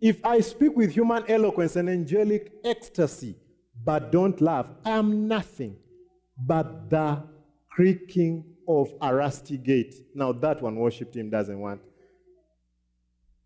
[0.00, 3.34] If I speak with human eloquence and angelic ecstasy,
[3.86, 4.68] but don't laugh.
[4.84, 5.76] I am nothing
[6.36, 7.22] but the
[7.70, 9.94] creaking of a rusty gate.
[10.14, 11.80] Now, that one worship team doesn't want.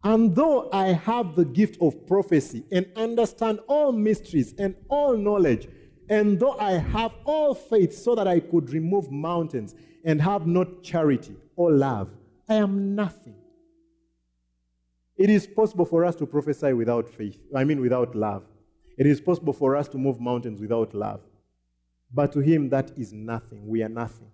[0.03, 5.69] And though I have the gift of prophecy and understand all mysteries and all knowledge,
[6.09, 9.75] and though I have all faith so that I could remove mountains
[10.05, 12.09] and have not charity or love,
[12.49, 13.37] I am nothing.
[15.19, 18.45] It is possible for us to prophesy without faith, I mean, without love.
[19.01, 21.23] It is possible for us to move mountains without love.
[22.13, 23.67] But to him, that is nothing.
[23.67, 24.31] We are nothing.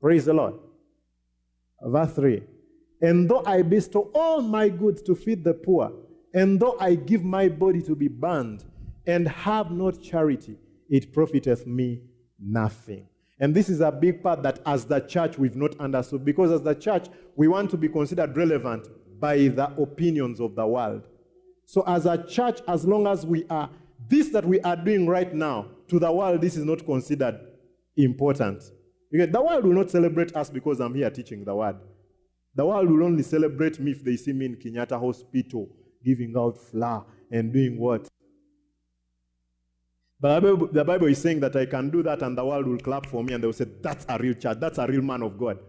[0.00, 0.54] Praise the Lord.
[1.82, 2.44] Verse 3
[3.02, 5.92] And though I bestow all my goods to feed the poor,
[6.32, 8.64] and though I give my body to be burned,
[9.04, 10.56] and have not charity,
[10.88, 12.02] it profiteth me
[12.38, 13.08] nothing.
[13.40, 16.62] And this is a big part that as the church we've not understood because as
[16.62, 18.86] the church we want to be considered relevant
[19.18, 21.08] by the opinions of the world.
[21.70, 23.70] So as a church, as long as we are,
[24.08, 27.38] this that we are doing right now, to the world, this is not considered
[27.96, 28.64] important.
[29.08, 31.76] Because the world will not celebrate us because I'm here teaching the word.
[32.56, 35.68] The world will only celebrate me if they see me in Kenyatta Hospital
[36.04, 38.08] giving out flour and doing what?
[40.18, 42.66] But the Bible, the Bible is saying that I can do that and the world
[42.66, 45.02] will clap for me and they will say, That's a real church, that's a real
[45.02, 45.60] man of God.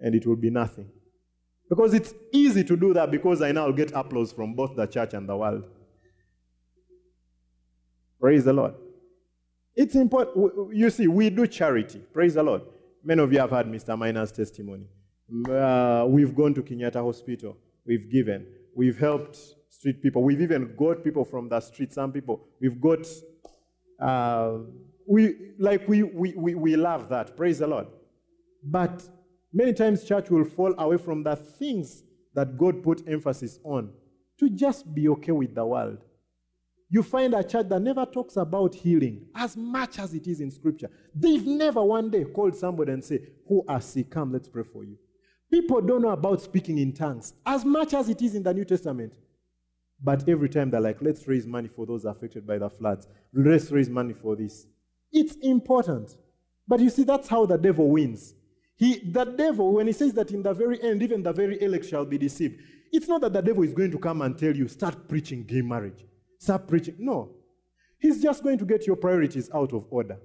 [0.00, 0.90] And it will be nothing.
[1.68, 5.14] Because it's easy to do that because I now get applause from both the church
[5.14, 5.64] and the world.
[8.20, 8.74] Praise the Lord.
[9.74, 10.74] It's important.
[10.74, 12.00] You see, we do charity.
[12.12, 12.62] Praise the Lord.
[13.02, 13.98] Many of you have heard Mr.
[13.98, 14.86] Miner's testimony.
[15.48, 17.56] Uh, we've gone to Kenyatta Hospital.
[17.86, 18.46] We've given.
[18.74, 20.22] We've helped street people.
[20.22, 22.46] We've even got people from the street, some people.
[22.60, 23.06] We've got,
[24.00, 24.58] uh,
[25.06, 27.36] we, like, we, we, we, we love that.
[27.36, 27.88] Praise the Lord.
[28.62, 29.06] But
[29.54, 32.02] many times, church will fall away from the things
[32.34, 33.90] that God put emphasis on
[34.38, 35.98] to just be okay with the world.
[36.90, 40.50] You find a church that never talks about healing as much as it is in
[40.50, 40.90] Scripture.
[41.14, 44.10] They've never one day called somebody and say, Who are sick?
[44.10, 44.96] Come, let's pray for you.
[45.50, 48.64] People don't know about speaking in tongues as much as it is in the New
[48.64, 49.14] Testament.
[50.02, 53.06] But every time they're like, let's raise money for those affected by the floods.
[53.32, 54.66] Let's raise money for this.
[55.12, 56.16] It's important.
[56.66, 58.34] But you see, that's how the devil wins.
[58.76, 61.86] He, the devil, when he says that in the very end, even the very elect
[61.86, 62.60] shall be deceived,
[62.92, 65.62] it's not that the devil is going to come and tell you, start preaching gay
[65.62, 66.04] marriage.
[66.38, 66.96] Start preaching.
[66.98, 67.30] No.
[67.98, 70.18] He's just going to get your priorities out of order.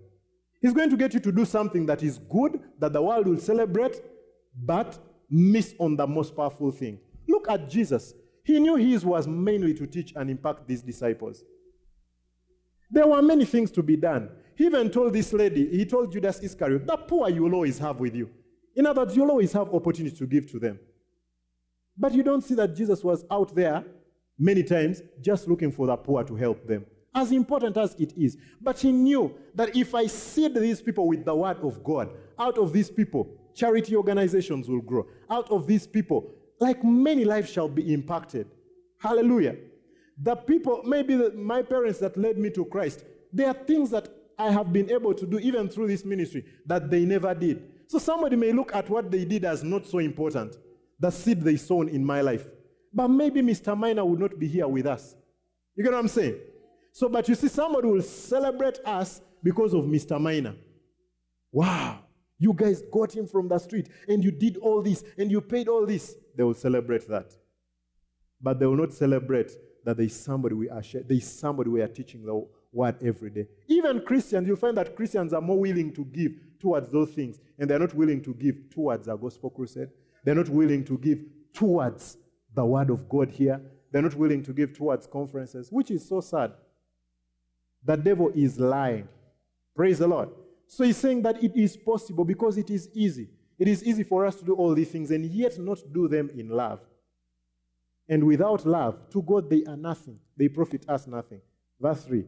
[0.61, 3.39] He's going to get you to do something that is good, that the world will
[3.39, 4.01] celebrate,
[4.55, 4.97] but
[5.29, 6.99] miss on the most powerful thing.
[7.27, 8.13] Look at Jesus.
[8.43, 11.43] He knew his was mainly to teach and impact these disciples.
[12.91, 14.29] There were many things to be done.
[14.55, 17.99] He even told this lady, he told Judas Iscariot, the poor you will always have
[17.99, 18.29] with you.
[18.75, 20.79] In other words, you'll always have opportunity to give to them.
[21.97, 23.83] But you don't see that Jesus was out there
[24.37, 26.85] many times just looking for the poor to help them.
[27.13, 28.37] As important as it is.
[28.61, 32.57] But he knew that if I seed these people with the word of God, out
[32.57, 35.05] of these people, charity organizations will grow.
[35.29, 38.47] Out of these people, like many lives shall be impacted.
[38.99, 39.57] Hallelujah.
[40.21, 43.03] The people, maybe the, my parents that led me to Christ,
[43.33, 46.89] there are things that I have been able to do even through this ministry that
[46.89, 47.63] they never did.
[47.89, 50.55] So somebody may look at what they did as not so important,
[50.99, 52.45] the seed they sown in my life.
[52.93, 53.75] But maybe Mr.
[53.75, 55.15] Miner would not be here with us.
[55.75, 56.37] You get what I'm saying?
[56.91, 60.21] So, but you see, somebody will celebrate us because of Mr.
[60.21, 60.53] Miner.
[61.51, 62.01] Wow.
[62.37, 65.67] You guys got him from the street and you did all this and you paid
[65.67, 66.15] all this.
[66.37, 67.33] They will celebrate that.
[68.39, 69.51] But they will not celebrate
[69.83, 73.31] that there is somebody we are there is somebody we are teaching the word every
[73.31, 73.47] day.
[73.67, 77.69] Even Christians, you'll find that Christians are more willing to give towards those things and
[77.69, 79.89] they're not willing to give towards a gospel crusade.
[80.23, 81.19] They're not willing to give
[81.53, 82.17] towards
[82.53, 83.61] the word of God here.
[83.91, 86.53] They're not willing to give towards conferences, which is so sad.
[87.83, 89.07] The devil is lying.
[89.75, 90.29] Praise the Lord.
[90.67, 93.29] So he's saying that it is possible because it is easy.
[93.57, 96.29] It is easy for us to do all these things and yet not do them
[96.35, 96.79] in love.
[98.07, 100.19] And without love, to God they are nothing.
[100.37, 101.41] They profit us nothing.
[101.79, 102.25] Verse 3.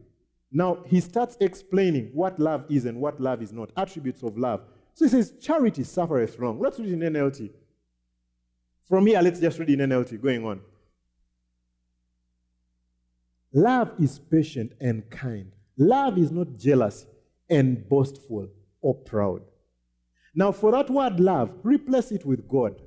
[0.52, 4.60] Now he starts explaining what love is and what love is not, attributes of love.
[4.94, 6.60] So he says, Charity suffereth long.
[6.60, 7.50] Let's read in NLT.
[8.88, 10.60] From here, let's just read in NLT, going on.
[13.54, 15.52] Love is patient and kind.
[15.78, 17.06] Love is not jealous
[17.48, 18.48] and boastful
[18.80, 19.42] or proud.
[20.34, 22.80] Now, for that word love, replace it with God.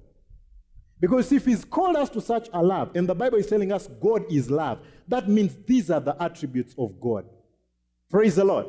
[0.99, 3.87] Because if He's called us to such a love, and the Bible is telling us
[4.01, 7.25] God is love, that means these are the attributes of God.
[8.09, 8.67] Praise the Lord.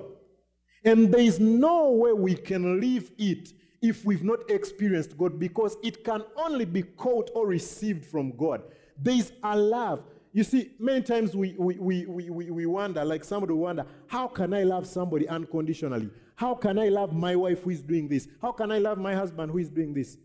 [0.84, 5.76] And there is no way we can live it if we've not experienced God because
[5.82, 8.62] it can only be caught or received from God.
[9.00, 10.04] There is a love.
[10.32, 14.52] You see, many times we, we, we, we, we wonder, like somebody wonder, how can
[14.54, 16.10] I love somebody unconditionally?
[16.36, 18.28] How can I love my wife who is doing this?
[18.42, 20.18] How can I love my husband who is doing this?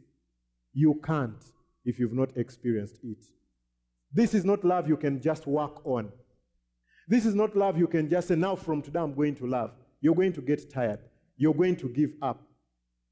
[0.73, 1.43] You can't
[1.85, 3.25] if you've not experienced it.
[4.13, 6.11] This is not love you can just work on.
[7.11, 9.73] This is not love you can just say, now from today I'm going to love.
[9.99, 10.99] You're going to get tired.
[11.35, 12.41] You're going to give up.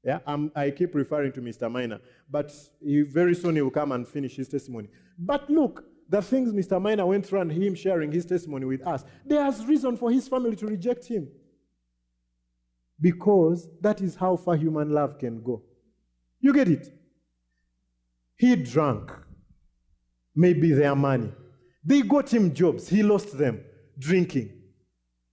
[0.02, 1.70] Yeah, I'm, i keep referring to Mr.
[1.70, 2.50] Miner, but
[2.82, 4.88] he, very soon he will come and finish his testimony.
[5.18, 6.80] But look, the things Mr.
[6.80, 10.56] Miner went through and him sharing his testimony with us, there's reason for his family
[10.56, 11.28] to reject him.
[12.98, 15.62] Because that is how far human love can go.
[16.40, 16.88] You get it?
[18.38, 19.12] He drank,
[20.34, 21.30] maybe their money.
[21.84, 23.60] They got him jobs, he lost them
[24.00, 24.50] drinking.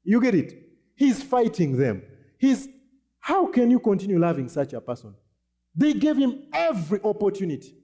[0.03, 0.53] You get it?
[0.95, 2.03] He's fighting them.
[2.37, 2.67] He's
[3.19, 5.13] how can you continue loving such a person?
[5.75, 7.75] They gave him every opportunity.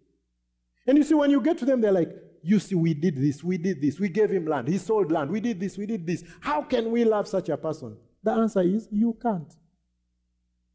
[0.88, 3.44] And you see, when you get to them, they're like, You see, we did this,
[3.44, 6.08] we did this, we gave him land, he sold land, we did this, we did
[6.08, 6.24] this.
[6.40, 7.98] How can we love such a person?
[8.24, 9.54] The answer is you can't.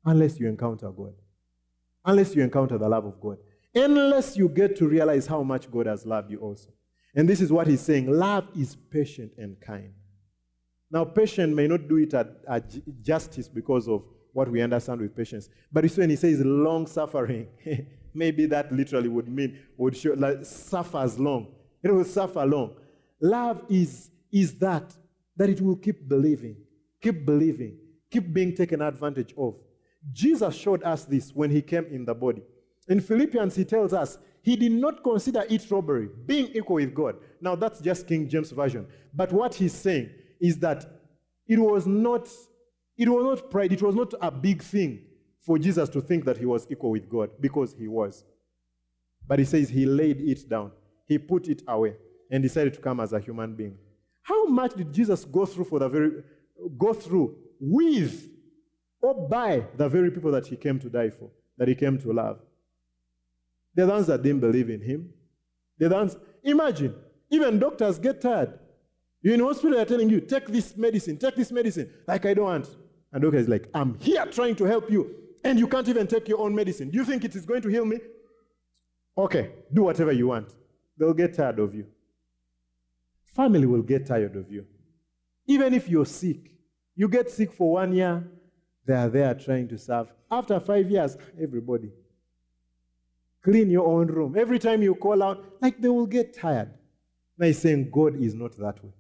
[0.05, 1.15] Unless you encounter God.
[2.05, 3.39] Unless you encounter the love of God.
[3.75, 6.71] Unless you get to realize how much God has loved you also.
[7.15, 9.93] And this is what he's saying love is patient and kind.
[10.91, 15.15] Now, patient may not do it at, at justice because of what we understand with
[15.15, 15.49] patience.
[15.71, 17.49] But it's when he says long suffering,
[18.15, 21.49] maybe that literally would mean, would show, like, suffers long.
[21.83, 22.77] It will suffer long.
[23.21, 24.97] Love is, is that,
[25.37, 26.57] that it will keep believing,
[27.03, 27.79] keep believing,
[28.11, 29.57] keep being taken advantage of.
[30.13, 32.43] Jesus showed us this when he came in the body.
[32.89, 37.17] In Philippians, he tells us he did not consider it robbery, being equal with God.
[37.41, 38.87] Now, that's just King James Version.
[39.13, 40.87] But what he's saying is that
[41.47, 42.29] it was not
[42.97, 45.01] it was not pride, it was not a big thing
[45.41, 48.25] for Jesus to think that he was equal with God because he was.
[49.27, 50.73] But he says he laid it down,
[51.07, 51.95] he put it away,
[52.31, 53.79] and decided to come as a human being.
[54.23, 56.23] How much did Jesus go through for the very
[56.77, 58.29] go through with
[59.01, 62.13] or by the very people that he came to die for, that he came to
[62.13, 62.41] love?
[63.75, 65.11] They're the ones that didn't believe in him.
[65.79, 66.95] They're the ones, imagine,
[67.31, 68.59] even doctors get tired.
[69.23, 71.91] You're in hospital, they're telling you, take this medicine, take this medicine.
[72.07, 72.77] Like, I don't want.
[73.13, 76.29] And doctor is like, I'm here trying to help you, and you can't even take
[76.29, 76.91] your own medicine.
[76.91, 77.99] Do you think it is going to heal me?
[79.17, 80.55] Okay, do whatever you want.
[80.97, 81.87] They'll get tired of you.
[83.35, 84.67] Family will get tired of you.
[85.47, 86.53] Even if you're sick,
[86.95, 88.25] you get sick for one year,
[88.85, 90.09] they are there trying to serve.
[90.31, 91.91] After five years, everybody.
[93.43, 94.37] Clean your own room.
[94.37, 96.71] Every time you call out, like they will get tired.
[97.39, 98.93] Now he's saying God is not that way.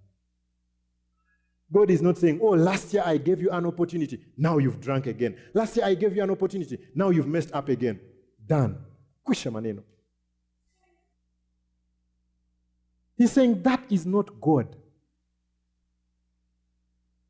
[1.72, 4.20] God is not saying, Oh, last year I gave you an opportunity.
[4.36, 5.36] Now you've drunk again.
[5.52, 6.78] Last year I gave you an opportunity.
[6.94, 8.00] Now you've messed up again.
[8.46, 8.78] Done.
[9.50, 9.82] Maneno.
[13.18, 14.74] He's saying that is not God.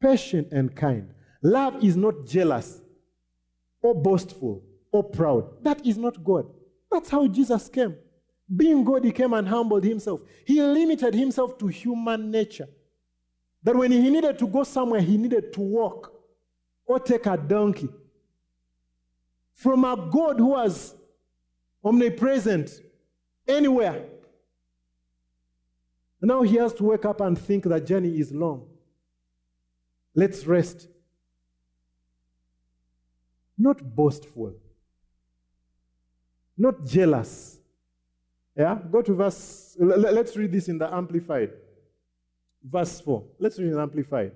[0.00, 1.12] Patient and kind.
[1.42, 2.80] Love is not jealous
[3.82, 5.64] or boastful or proud.
[5.64, 6.46] That is not God.
[6.90, 7.96] That's how Jesus came.
[8.54, 10.22] Being God, he came and humbled himself.
[10.44, 12.68] He limited himself to human nature.
[13.62, 16.12] That when he needed to go somewhere, he needed to walk
[16.86, 17.88] or take a donkey.
[19.54, 20.94] From a God who was
[21.84, 22.70] omnipresent
[23.46, 24.04] anywhere.
[26.20, 28.66] Now he has to wake up and think the journey is long.
[30.14, 30.88] Let's rest.
[33.56, 34.54] Not boastful,
[36.56, 37.58] not jealous.
[38.56, 38.78] Yeah?
[38.90, 41.50] Go to verse, let's read this in the Amplified.
[42.62, 43.24] Verse 4.
[43.38, 44.32] Let's read it amplified.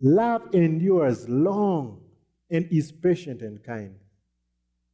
[0.00, 2.02] Love endures long
[2.50, 3.94] and is patient and kind.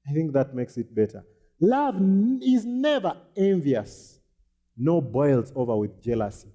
[0.09, 1.25] I think that makes it better.
[1.61, 1.97] Love
[2.43, 4.21] is never envious,
[4.77, 6.49] nor boils over with jealousy,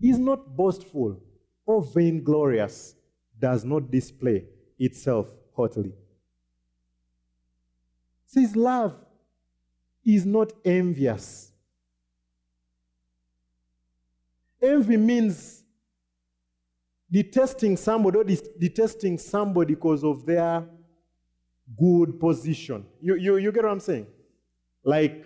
[0.00, 1.20] is not boastful
[1.66, 2.94] or vainglorious,
[3.38, 4.44] does not display
[4.78, 5.92] itself haughtily.
[8.26, 8.96] Says love
[10.04, 11.51] is not envious.
[14.62, 15.64] Envy means
[17.10, 20.64] detesting somebody or detesting somebody because of their
[21.76, 22.86] good position.
[23.00, 24.06] You, you, you get what I'm saying?
[24.84, 25.24] Like,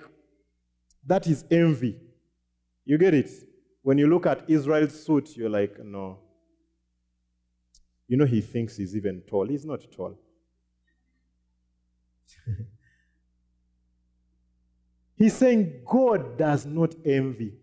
[1.06, 1.96] that is envy.
[2.84, 3.30] You get it?
[3.82, 6.18] When you look at Israel's suit, you're like, no.
[8.08, 9.46] You know, he thinks he's even tall.
[9.46, 10.18] He's not tall.
[15.16, 17.54] he's saying God does not envy.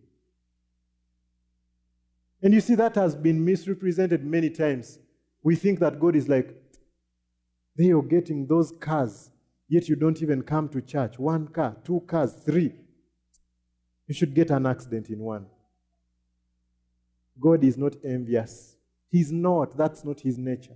[2.43, 4.99] And you see, that has been misrepresented many times.
[5.41, 6.53] We think that God is like,
[7.77, 9.31] they are getting those cars,
[9.69, 11.17] yet you don't even come to church.
[11.17, 12.73] One car, two cars, three.
[14.07, 15.45] You should get an accident in one.
[17.39, 18.75] God is not envious.
[19.09, 19.77] He's not.
[19.77, 20.75] That's not his nature.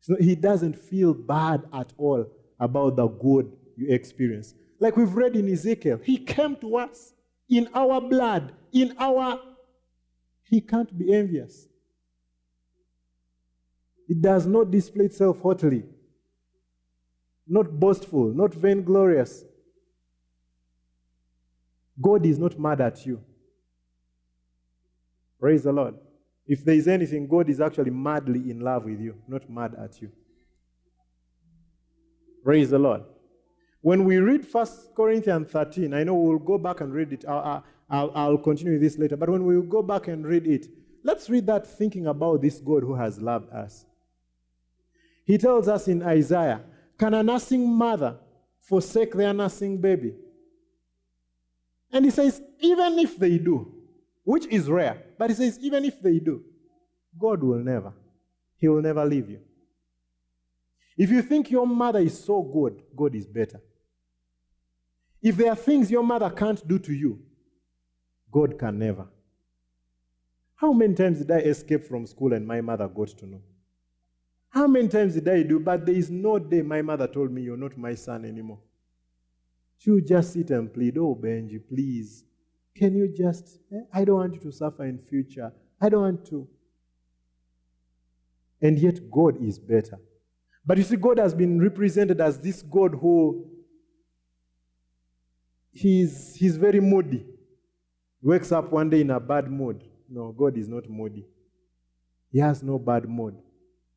[0.00, 2.24] So he doesn't feel bad at all
[2.60, 4.54] about the good you experience.
[4.78, 7.14] Like we've read in Ezekiel, he came to us
[7.50, 9.40] in our blood, in our.
[10.48, 11.68] He can't be envious.
[14.08, 15.84] It does not display itself haughtily,
[17.46, 19.44] not boastful, not vainglorious.
[22.00, 23.20] God is not mad at you.
[25.38, 25.94] Praise the Lord.
[26.46, 30.00] If there is anything, God is actually madly in love with you, not mad at
[30.00, 30.10] you.
[32.42, 33.02] Praise the Lord.
[33.82, 37.24] When we read 1 Corinthians 13, I know we'll go back and read it.
[37.28, 39.16] I'll, I'll, I'll continue this later.
[39.16, 40.66] But when we go back and read it,
[41.02, 43.84] let's read that thinking about this God who has loved us.
[45.24, 46.60] He tells us in Isaiah
[46.98, 48.16] Can a nursing mother
[48.60, 50.14] forsake their nursing baby?
[51.90, 53.72] And he says, Even if they do,
[54.24, 56.44] which is rare, but he says, Even if they do,
[57.18, 57.92] God will never.
[58.56, 59.40] He will never leave you.
[60.96, 63.60] If you think your mother is so good, God is better.
[65.22, 67.20] If there are things your mother can't do to you,
[68.30, 69.06] God can never.
[70.56, 73.42] How many times did I escape from school and my mother got to know?
[74.50, 75.60] How many times did I do?
[75.60, 78.58] But there is no day my mother told me, You're not my son anymore.
[79.76, 82.24] She would just sit and plead, Oh, Benji, please.
[82.74, 83.82] Can you just, eh?
[83.92, 85.52] I don't want you to suffer in future.
[85.80, 86.48] I don't want to.
[88.60, 89.98] And yet God is better.
[90.66, 93.46] But you see, God has been represented as this God who
[95.70, 97.24] he's, he's very moody.
[98.22, 99.84] Wakes up one day in a bad mood.
[100.08, 101.26] No, God is not moody.
[102.30, 103.36] He has no bad mood.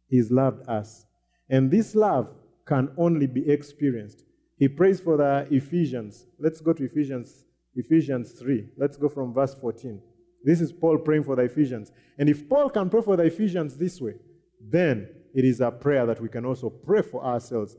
[0.07, 1.05] He's loved us.
[1.49, 2.29] And this love
[2.65, 4.23] can only be experienced.
[4.57, 6.25] He prays for the Ephesians.
[6.39, 7.43] Let's go to Ephesians,
[7.75, 8.69] Ephesians 3.
[8.77, 10.01] Let's go from verse 14.
[10.43, 11.91] This is Paul praying for the Ephesians.
[12.17, 14.15] And if Paul can pray for the Ephesians this way,
[14.59, 17.75] then it is a prayer that we can also pray for ourselves.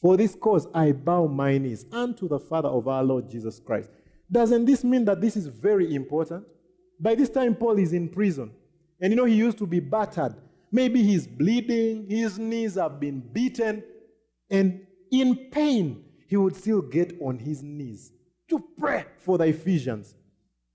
[0.00, 3.90] For this cause I bow my knees unto the Father of our Lord Jesus Christ.
[4.30, 6.44] Doesn't this mean that this is very important?
[7.00, 8.50] By this time, Paul is in prison.
[9.00, 10.34] And you know, he used to be battered.
[10.70, 13.82] Maybe he's bleeding, his knees have been beaten,
[14.50, 18.12] and in pain, he would still get on his knees
[18.50, 20.14] to pray for the Ephesians.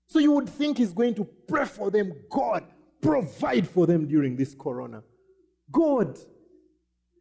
[0.08, 2.12] So you would think he's going to pray for them.
[2.30, 2.64] God,
[3.00, 5.02] provide for them during this corona.
[5.70, 6.18] God.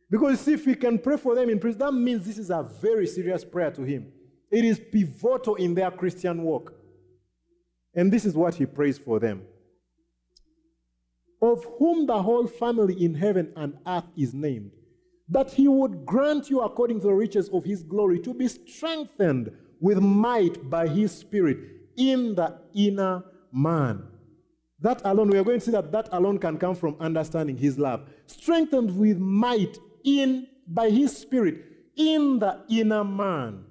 [0.10, 2.64] Because see, if we can pray for them in prison, that means this is a
[2.82, 4.12] very serious prayer to him.
[4.54, 6.76] It is pivotal in their Christian walk.
[7.96, 9.42] And this is what he prays for them.
[11.42, 14.70] Of whom the whole family in heaven and earth is named,
[15.28, 19.52] that he would grant you according to the riches of his glory to be strengthened
[19.80, 21.58] with might by his spirit
[21.98, 24.04] in the inner man.
[24.82, 27.80] That alone, we are going to see that that alone can come from understanding his
[27.80, 28.08] love.
[28.28, 33.66] Strengthened with might in by his spirit in the inner man.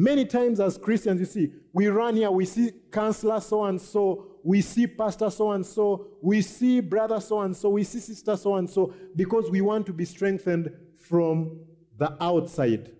[0.00, 4.28] Many times as Christians, you see, we run here, we see counselor so and so,
[4.44, 8.36] we see pastor so and so, we see brother so and so, we see sister
[8.36, 10.70] so and so, because we want to be strengthened
[11.00, 11.58] from
[11.98, 12.92] the outside.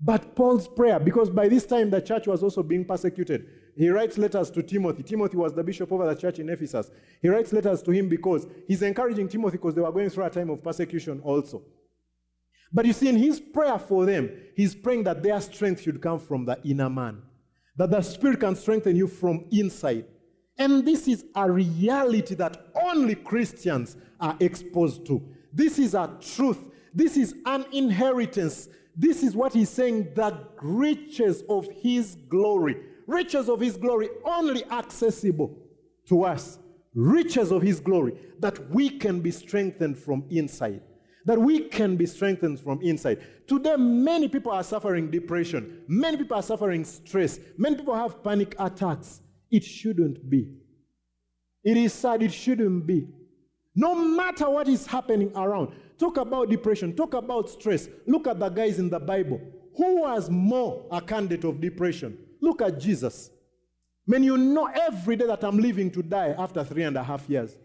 [0.00, 4.18] But Paul's prayer, because by this time the church was also being persecuted, he writes
[4.18, 5.02] letters to Timothy.
[5.02, 6.92] Timothy was the bishop over the church in Ephesus.
[7.20, 10.30] He writes letters to him because he's encouraging Timothy because they were going through a
[10.30, 11.64] time of persecution also.
[12.72, 16.18] But you see, in his prayer for them, he's praying that their strength should come
[16.18, 17.22] from the inner man,
[17.76, 20.04] that the Spirit can strengthen you from inside.
[20.56, 25.22] And this is a reality that only Christians are exposed to.
[25.52, 26.58] This is a truth
[26.92, 28.68] This is an inheritance.
[28.96, 32.76] This is what he's saying the riches of his glory.
[33.06, 35.56] Riches of his glory only accessible
[36.08, 36.58] to us.
[36.94, 40.82] Riches of his glory that we can be strengthened from inside.
[41.26, 43.20] That we can be strengthened from inside.
[43.46, 45.82] Today, many people are suffering depression.
[45.86, 47.38] Many people are suffering stress.
[47.58, 49.20] Many people have panic attacks.
[49.50, 50.54] It shouldn't be.
[51.62, 52.22] It is sad.
[52.22, 53.08] It shouldn't be.
[53.74, 57.88] No matter what is happening around, talk about depression, talk about stress.
[58.06, 59.40] Look at the guys in the Bible.
[59.76, 62.18] Who was more a candidate of depression?
[62.40, 63.30] Look at Jesus.
[64.06, 67.28] Man, you know every day that I'm living to die after three and a half
[67.28, 67.56] years.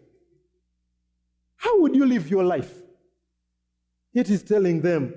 [1.56, 2.72] How would you live your life?
[4.16, 5.14] It is telling them,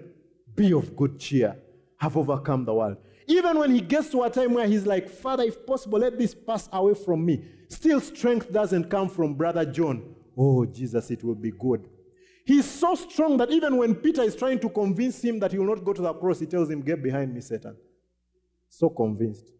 [0.55, 1.57] be of good cheer,
[1.97, 2.97] have overcome the world.
[3.27, 6.35] Even when he gets to a time where he's like, Father, if possible, let this
[6.35, 7.45] pass away from me.
[7.69, 11.89] Still, strength doesn't come from Brother John Oh, Jesus, it will be good.
[12.45, 15.67] He's so strong that even when Peter is trying to convince him that he will
[15.67, 17.75] not go to the cross, he tells him, Get behind me, Satan.
[18.69, 19.51] So convinced.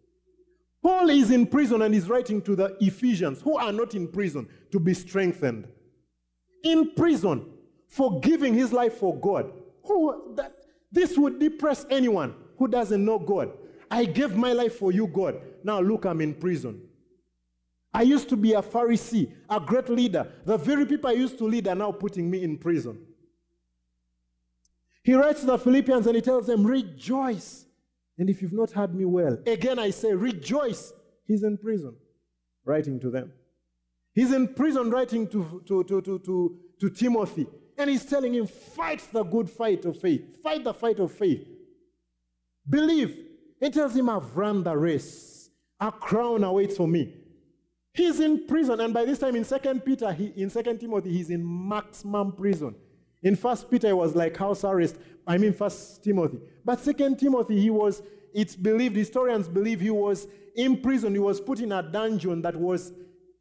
[0.82, 4.48] Paul is in prison and is writing to the Ephesians who are not in prison
[4.72, 5.68] to be strengthened.
[6.64, 7.44] In prison
[7.90, 9.52] for giving his life for God.
[9.84, 10.54] Who, that,
[10.90, 13.50] this would depress anyone who doesn't know God.
[13.90, 15.40] I gave my life for you, God.
[15.64, 16.80] Now look, I'm in prison.
[17.92, 20.32] I used to be a Pharisee, a great leader.
[20.44, 23.04] The very people I used to lead are now putting me in prison.
[25.02, 27.66] He writes to the Philippians and he tells them, Rejoice.
[28.16, 30.92] And if you've not heard me well, again I say, Rejoice.
[31.26, 31.96] He's in prison,
[32.64, 33.32] writing to them.
[34.14, 37.46] He's in prison writing to, to, to, to, to, to Timothy.
[37.80, 40.42] And he's telling him, Fight the good fight of faith.
[40.42, 41.48] Fight the fight of faith.
[42.68, 43.16] Believe.
[43.58, 45.48] He tells him, I've run the race.
[45.80, 47.14] A crown awaits for me.
[47.94, 51.30] He's in prison, and by this time in Second Peter, he, in Second Timothy, he's
[51.30, 52.74] in maximum prison.
[53.22, 54.96] In First Peter, it was like house arrest.
[55.26, 58.02] I mean, First Timothy, but Second Timothy, he was.
[58.34, 61.14] It's believed historians believe he was in prison.
[61.14, 62.92] He was put in a dungeon that was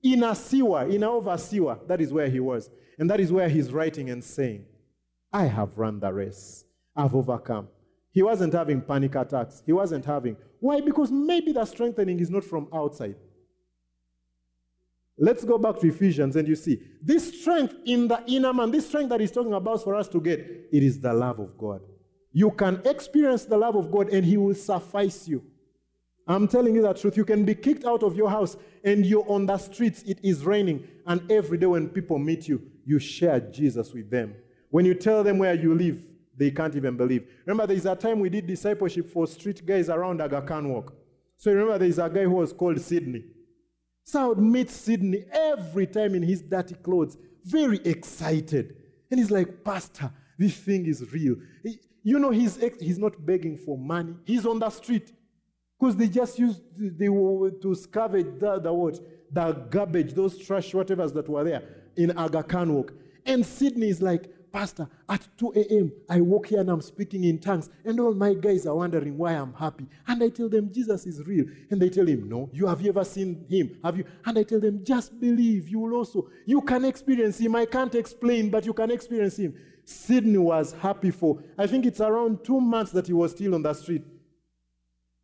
[0.03, 1.77] in a sewer, in a over sewer.
[1.87, 4.65] That is where he was, and that is where he's writing and saying,
[5.31, 6.65] "I have run the race.
[6.95, 7.67] I've overcome."
[8.11, 9.61] He wasn't having panic attacks.
[9.65, 10.35] He wasn't having.
[10.59, 10.81] Why?
[10.81, 13.15] Because maybe the strengthening is not from outside.
[15.17, 18.87] Let's go back to Ephesians and you see this strength in the inner man, this
[18.87, 21.81] strength that he's talking about for us to get, it is the love of God.
[22.31, 25.43] You can experience the love of God and he will suffice you.
[26.29, 27.17] I'm telling you the truth.
[27.17, 30.45] You can be kicked out of your house and you're on the streets, it is
[30.45, 34.35] raining, and every day when people meet you, you share Jesus with them.
[34.69, 35.99] When you tell them where you live,
[36.37, 37.27] they can't even believe.
[37.45, 40.93] Remember, there's a time we did discipleship for street guys around Aga Walk.
[41.35, 43.25] So remember, there's a guy who was called Sydney.
[44.03, 48.75] So I would meet Sydney every time in his dirty clothes, very excited.
[49.09, 51.37] And he's like, Pastor, this thing is real.
[51.63, 54.15] He, you know, he's, he's not begging for money.
[54.25, 55.11] He's on the street.
[55.79, 58.99] Because they just used they were to scavenge the, the what?
[59.31, 61.63] The garbage, those trash, whatever's that were there
[61.95, 62.93] in Aga Khan Walk.
[63.25, 67.37] And Sydney is like, Pastor, at 2 a.m., I walk here and I'm speaking in
[67.37, 69.85] tongues, and all my guys are wondering why I'm happy.
[70.07, 71.45] And I tell them, Jesus is real.
[71.69, 73.77] And they tell him, No, you have you ever seen him?
[73.83, 74.05] Have you?
[74.25, 76.29] And I tell them, just believe, you will also.
[76.45, 77.55] You can experience him.
[77.55, 79.53] I can't explain, but you can experience him.
[79.85, 83.61] Sydney was happy for, I think it's around two months that he was still on
[83.61, 84.03] the street.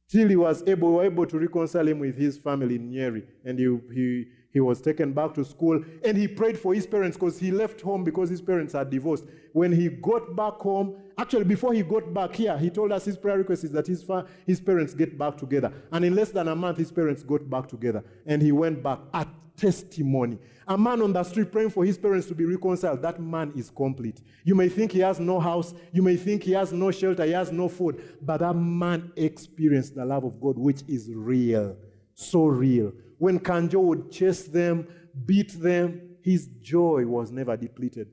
[0.10, 3.24] Till he was able, able to reconcile him with his family in Nyeri.
[3.44, 4.26] And he, he
[4.56, 7.82] he was taken back to school and he prayed for his parents because he left
[7.82, 9.26] home because his parents had divorced.
[9.52, 13.18] When he got back home, actually, before he got back here, he told us his
[13.18, 15.74] prayer request is that his, fa- his parents get back together.
[15.92, 18.02] And in less than a month, his parents got back together.
[18.26, 19.00] And he went back.
[19.14, 19.28] A
[19.58, 20.40] testimony.
[20.70, 23.70] A man on the street praying for his parents to be reconciled, that man is
[23.70, 24.22] complete.
[24.46, 27.32] You may think he has no house, you may think he has no shelter, he
[27.32, 31.76] has no food, but that man experienced the love of God, which is real.
[32.14, 34.88] So real when Kanjo would chase them,
[35.26, 38.10] beat them, his joy was never depleted.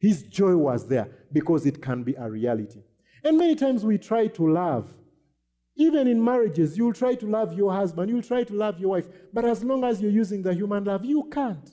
[0.00, 2.80] His joy was there because it can be a reality.
[3.22, 4.92] And many times we try to love.
[5.76, 9.06] Even in marriages, you'll try to love your husband, you'll try to love your wife,
[9.32, 11.70] but as long as you're using the human love, you can't.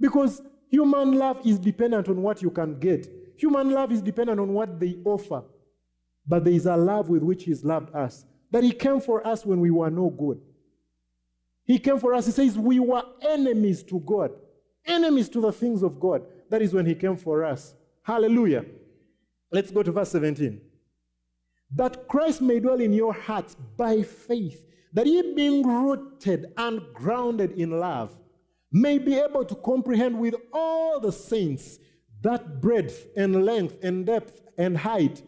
[0.00, 0.40] Because
[0.70, 3.06] human love is dependent on what you can get.
[3.36, 5.42] Human love is dependent on what they offer.
[6.26, 9.44] But there is a love with which He's loved us, that He came for us
[9.44, 10.40] when we were no good.
[11.68, 12.24] He came for us.
[12.26, 14.32] He says, We were enemies to God,
[14.86, 16.22] enemies to the things of God.
[16.48, 17.74] That is when He came for us.
[18.02, 18.64] Hallelujah.
[19.52, 20.60] Let's go to verse 17.
[21.74, 24.64] That Christ may dwell in your hearts by faith,
[24.94, 28.18] that ye being rooted and grounded in love,
[28.72, 31.78] may be able to comprehend with all the saints
[32.22, 35.22] that breadth and length and depth and height,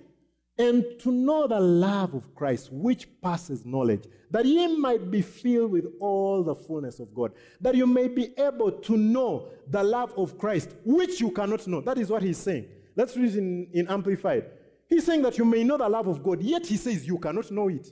[0.60, 5.70] and to know the love of Christ, which passes knowledge, that ye might be filled
[5.70, 7.32] with all the fullness of God,
[7.62, 11.80] that you may be able to know the love of Christ, which you cannot know.
[11.80, 12.66] That is what he's saying.
[12.94, 14.50] Let's read in, in Amplified.
[14.86, 17.50] He's saying that you may know the love of God, yet he says you cannot
[17.50, 17.88] know it.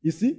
[0.00, 0.38] You see?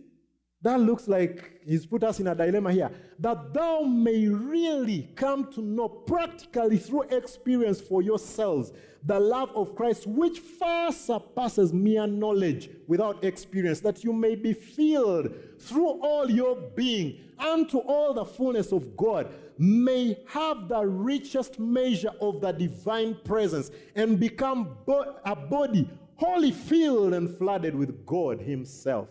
[0.63, 2.89] That looks like he's put us in a dilemma here.
[3.19, 8.71] That thou may really come to know practically through experience for yourselves
[9.05, 14.53] the love of Christ, which far surpasses mere knowledge without experience, that you may be
[14.53, 21.59] filled through all your being unto all the fullness of God, may have the richest
[21.59, 28.05] measure of the divine presence, and become bo- a body wholly filled and flooded with
[28.05, 29.09] God Himself.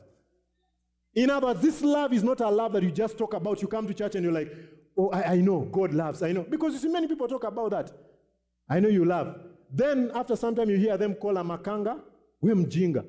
[1.14, 3.60] In other words, this love is not a love that you just talk about.
[3.60, 4.52] You come to church and you're like,
[4.96, 6.42] oh, I, I know, God loves, I know.
[6.42, 7.90] Because you see, many people talk about that.
[8.68, 9.38] I know you love.
[9.70, 12.00] Then after some time you hear them call a makanga,
[12.40, 13.04] we mjinga.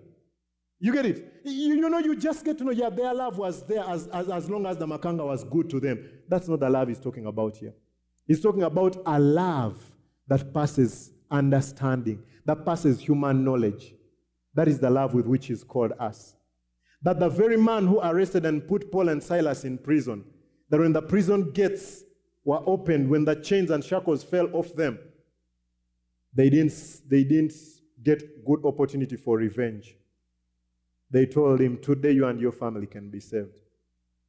[0.79, 1.41] You get it?
[1.45, 4.29] You, you, know, you just get to know, yeah, their love was there as, as,
[4.29, 6.09] as long as the makanga was good to them.
[6.27, 7.73] That's not the love he's talking about here.
[8.27, 9.81] He's talking about a love
[10.27, 13.93] that passes understanding, that passes human knowledge.
[14.55, 16.35] That is the love with which he's called us
[17.03, 20.23] that the very man who arrested and put Paul and Silas in prison,
[20.69, 22.03] that when the prison gates
[22.45, 24.97] were opened, when the chains and shackles fell off them,
[26.33, 27.53] they didn't, they didn't
[28.01, 29.95] get good opportunity for revenge.
[31.11, 33.51] They told him, Today you and your family can be saved.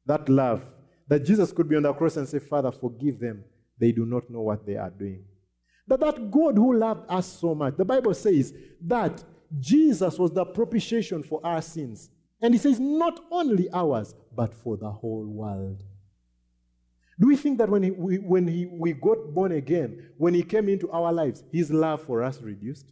[0.05, 0.63] That love,
[1.07, 3.43] that Jesus could be on the cross and say, Father, forgive them.
[3.79, 5.23] They do not know what they are doing.
[5.87, 9.23] That that God who loved us so much, the Bible says that
[9.59, 12.09] Jesus was the propitiation for our sins.
[12.45, 15.81] And he says, not only ours, but for the whole world.
[17.19, 20.69] Do we think that when, he, when he, we got born again, when he came
[20.69, 22.91] into our lives, his love for us reduced?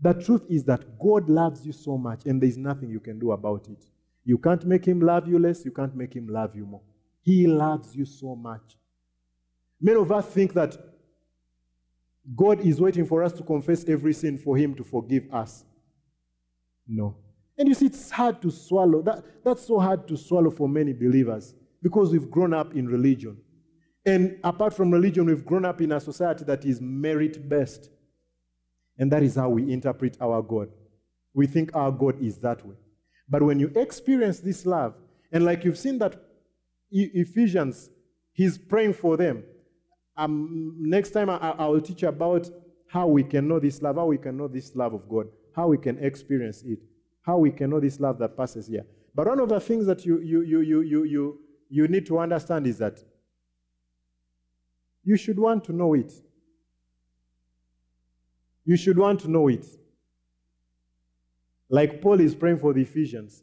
[0.00, 3.30] The truth is that God loves you so much, and there's nothing you can do
[3.30, 3.84] about it.
[4.24, 6.82] You can't make him love you less, you can't make him love you more.
[7.22, 8.76] He loves you so much.
[9.80, 10.76] Many of us think that
[12.34, 15.64] God is waiting for us to confess every sin for him to forgive us.
[16.84, 17.14] No.
[17.58, 19.02] And you see, it's hard to swallow.
[19.02, 23.36] That, that's so hard to swallow for many believers because we've grown up in religion.
[24.06, 27.90] And apart from religion, we've grown up in a society that is merit based.
[28.96, 30.70] And that is how we interpret our God.
[31.34, 32.76] We think our God is that way.
[33.28, 34.94] But when you experience this love,
[35.32, 36.16] and like you've seen that
[36.90, 37.90] Ephesians,
[38.32, 39.42] he's praying for them.
[40.16, 42.48] Um, next time I, I will teach about
[42.88, 45.68] how we can know this love, how we can know this love of God, how
[45.68, 46.78] we can experience it
[47.28, 48.86] how we can know this love that passes here.
[49.14, 52.18] But one of the things that you, you, you, you, you, you, you need to
[52.18, 53.04] understand is that
[55.04, 56.10] you should want to know it.
[58.64, 59.66] You should want to know it.
[61.68, 63.42] Like Paul is praying for the Ephesians.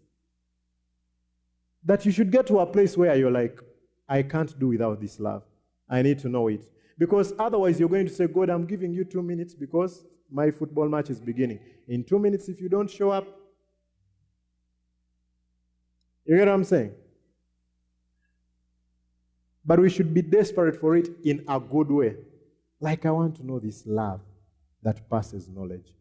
[1.83, 3.59] That you should get to a place where you're like,
[4.09, 5.43] I can't do without this love.
[5.87, 6.63] I need to know it.
[6.97, 10.89] Because otherwise, you're going to say, God, I'm giving you two minutes because my football
[10.89, 11.59] match is beginning.
[11.87, 13.27] In two minutes, if you don't show up,
[16.25, 16.93] you get what I'm saying?
[19.65, 22.15] But we should be desperate for it in a good way.
[22.79, 24.21] Like, I want to know this love
[24.83, 25.93] that passes knowledge.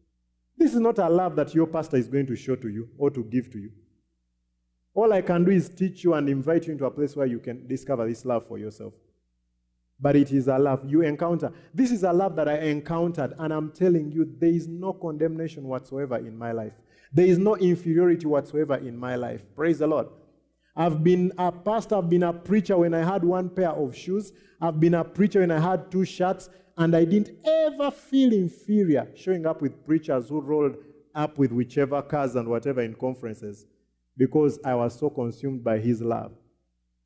[0.57, 3.09] This is not a love that your pastor is going to show to you or
[3.09, 3.71] to give to you.
[4.93, 7.39] All I can do is teach you and invite you into a place where you
[7.39, 8.93] can discover this love for yourself.
[9.99, 11.51] But it is a love you encounter.
[11.73, 15.63] This is a love that I encountered, and I'm telling you, there is no condemnation
[15.63, 16.73] whatsoever in my life.
[17.15, 19.41] There is no inferiority whatsoever in my life.
[19.55, 20.07] Praise the Lord.
[20.75, 24.33] I've been a pastor, I've been a preacher when I had one pair of shoes.
[24.59, 29.07] I've been a preacher when I had two shirts, and I didn't ever feel inferior
[29.15, 30.75] showing up with preachers who rolled
[31.15, 33.65] up with whichever cars and whatever in conferences
[34.17, 36.33] because I was so consumed by His love.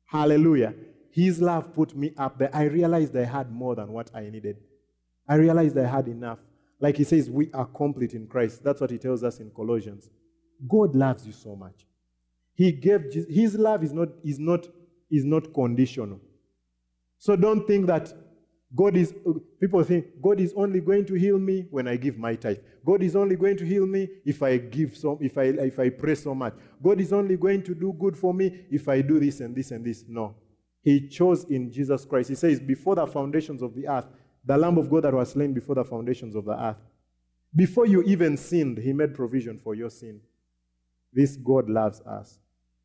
[0.06, 0.74] Hallelujah.
[1.12, 2.50] His love put me up there.
[2.52, 4.56] I realized I had more than what I needed.
[5.28, 6.40] I realized I had enough.
[6.80, 8.64] Like he says, we are complete in Christ.
[8.64, 10.08] That's what he tells us in Colossians.
[10.68, 11.86] God loves you so much.
[12.54, 14.66] He gave his love is not, is not,
[15.10, 16.20] is not conditional.
[17.18, 18.12] So don't think that
[18.74, 19.14] God is,
[19.60, 22.58] people think God is only going to heal me when I give my tithe.
[22.86, 25.88] God is only going to heal me if I give so, if I, if I
[25.90, 26.54] pray so much.
[26.82, 29.70] God is only going to do good for me if I do this and this
[29.72, 30.04] and this.
[30.06, 30.36] No.
[30.82, 32.30] He chose in Jesus Christ.
[32.30, 34.06] He says, before the foundations of the earth,
[34.44, 36.78] the Lamb of God that was slain before the foundations of the earth.
[37.54, 40.20] Before you even sinned, He made provision for your sin.
[41.12, 42.38] This God loves us.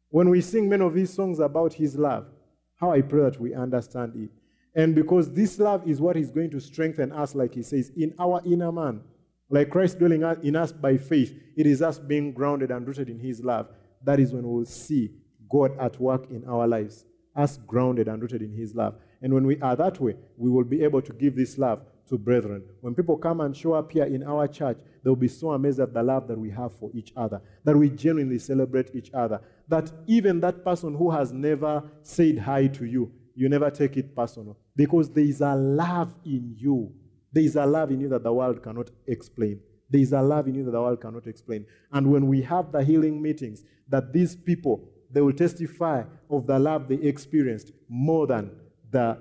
[0.09, 2.27] When we sing many of these songs about His love,
[2.75, 4.29] how I pray that we understand it.
[4.75, 8.13] And because this love is what is going to strengthen us, like he says, in
[8.19, 9.01] our inner man.
[9.49, 13.19] Like Christ dwelling in us by faith, it is us being grounded and rooted in
[13.19, 13.69] his love.
[14.03, 15.11] That is when we'll see
[15.49, 18.95] God at work in our lives, us grounded and rooted in his love.
[19.21, 22.17] And when we are that way, we will be able to give this love to
[22.17, 22.63] brethren.
[22.81, 25.93] When people come and show up here in our church, they'll be so amazed at
[25.93, 29.91] the love that we have for each other, that we genuinely celebrate each other, that
[30.07, 34.57] even that person who has never said hi to you, you never take it personal
[34.75, 36.91] because there is a love in you.
[37.33, 39.59] There is a love in you that the world cannot explain.
[39.89, 41.65] There is a love in you that the world cannot explain.
[41.91, 46.57] And when we have the healing meetings, that these people, they will testify of the
[46.57, 48.51] love they experienced more than
[48.91, 49.17] the,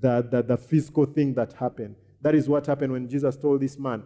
[0.00, 1.96] the, the, the physical thing that happened.
[2.20, 4.02] That is what happened when Jesus told this man,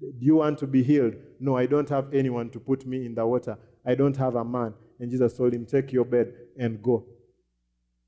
[0.00, 1.14] Do you want to be healed?
[1.40, 3.58] No, I don't have anyone to put me in the water.
[3.84, 4.74] I don't have a man.
[4.98, 7.04] And Jesus told him, Take your bed and go.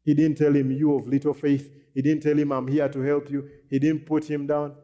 [0.05, 1.71] He didn't tell him, You of little faith.
[1.95, 3.49] He didn't tell him, I'm here to help you.
[3.69, 4.75] He didn't put him down.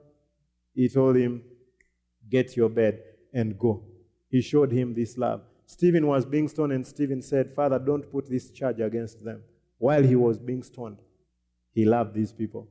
[0.75, 1.43] He told him,
[2.29, 3.01] Get your bed
[3.33, 3.85] and go.
[4.29, 5.43] He showed him this love.
[5.67, 9.43] Stephen was being stoned, and Stephen said, Father, don't put this charge against them.
[9.79, 10.99] While he was being stoned,
[11.75, 12.69] he loved these people.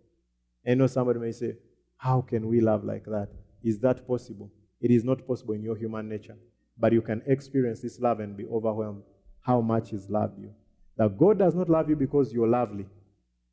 [0.66, 1.56] And know somebody may say,
[1.98, 3.30] How can we love like that?
[3.64, 4.50] Is that possible?
[4.82, 6.38] It is not possible in your human nature.
[6.78, 9.04] But you can experience this love and be overwhelmed
[9.42, 10.52] how much He's loved you.
[10.98, 12.86] That God does not love you because you're lovely,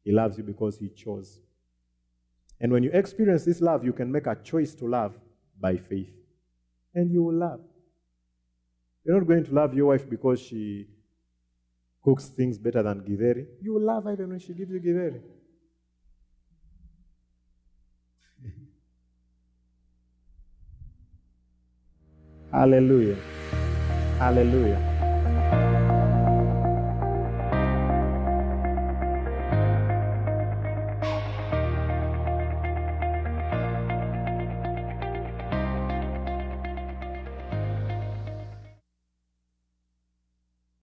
[0.05, 1.41] He loves you because He chose.
[2.61, 5.15] And when you experience this love, you can make a choice to love
[5.59, 6.13] by faith.
[6.95, 7.61] And you will love.
[9.05, 10.87] You're not going to love your wife because she
[12.03, 13.47] cooks things better than Githeri.
[13.63, 15.21] You will love her even when she gives you Githeri.
[22.53, 23.17] Hallelujah.
[24.19, 25.00] Hallelujah.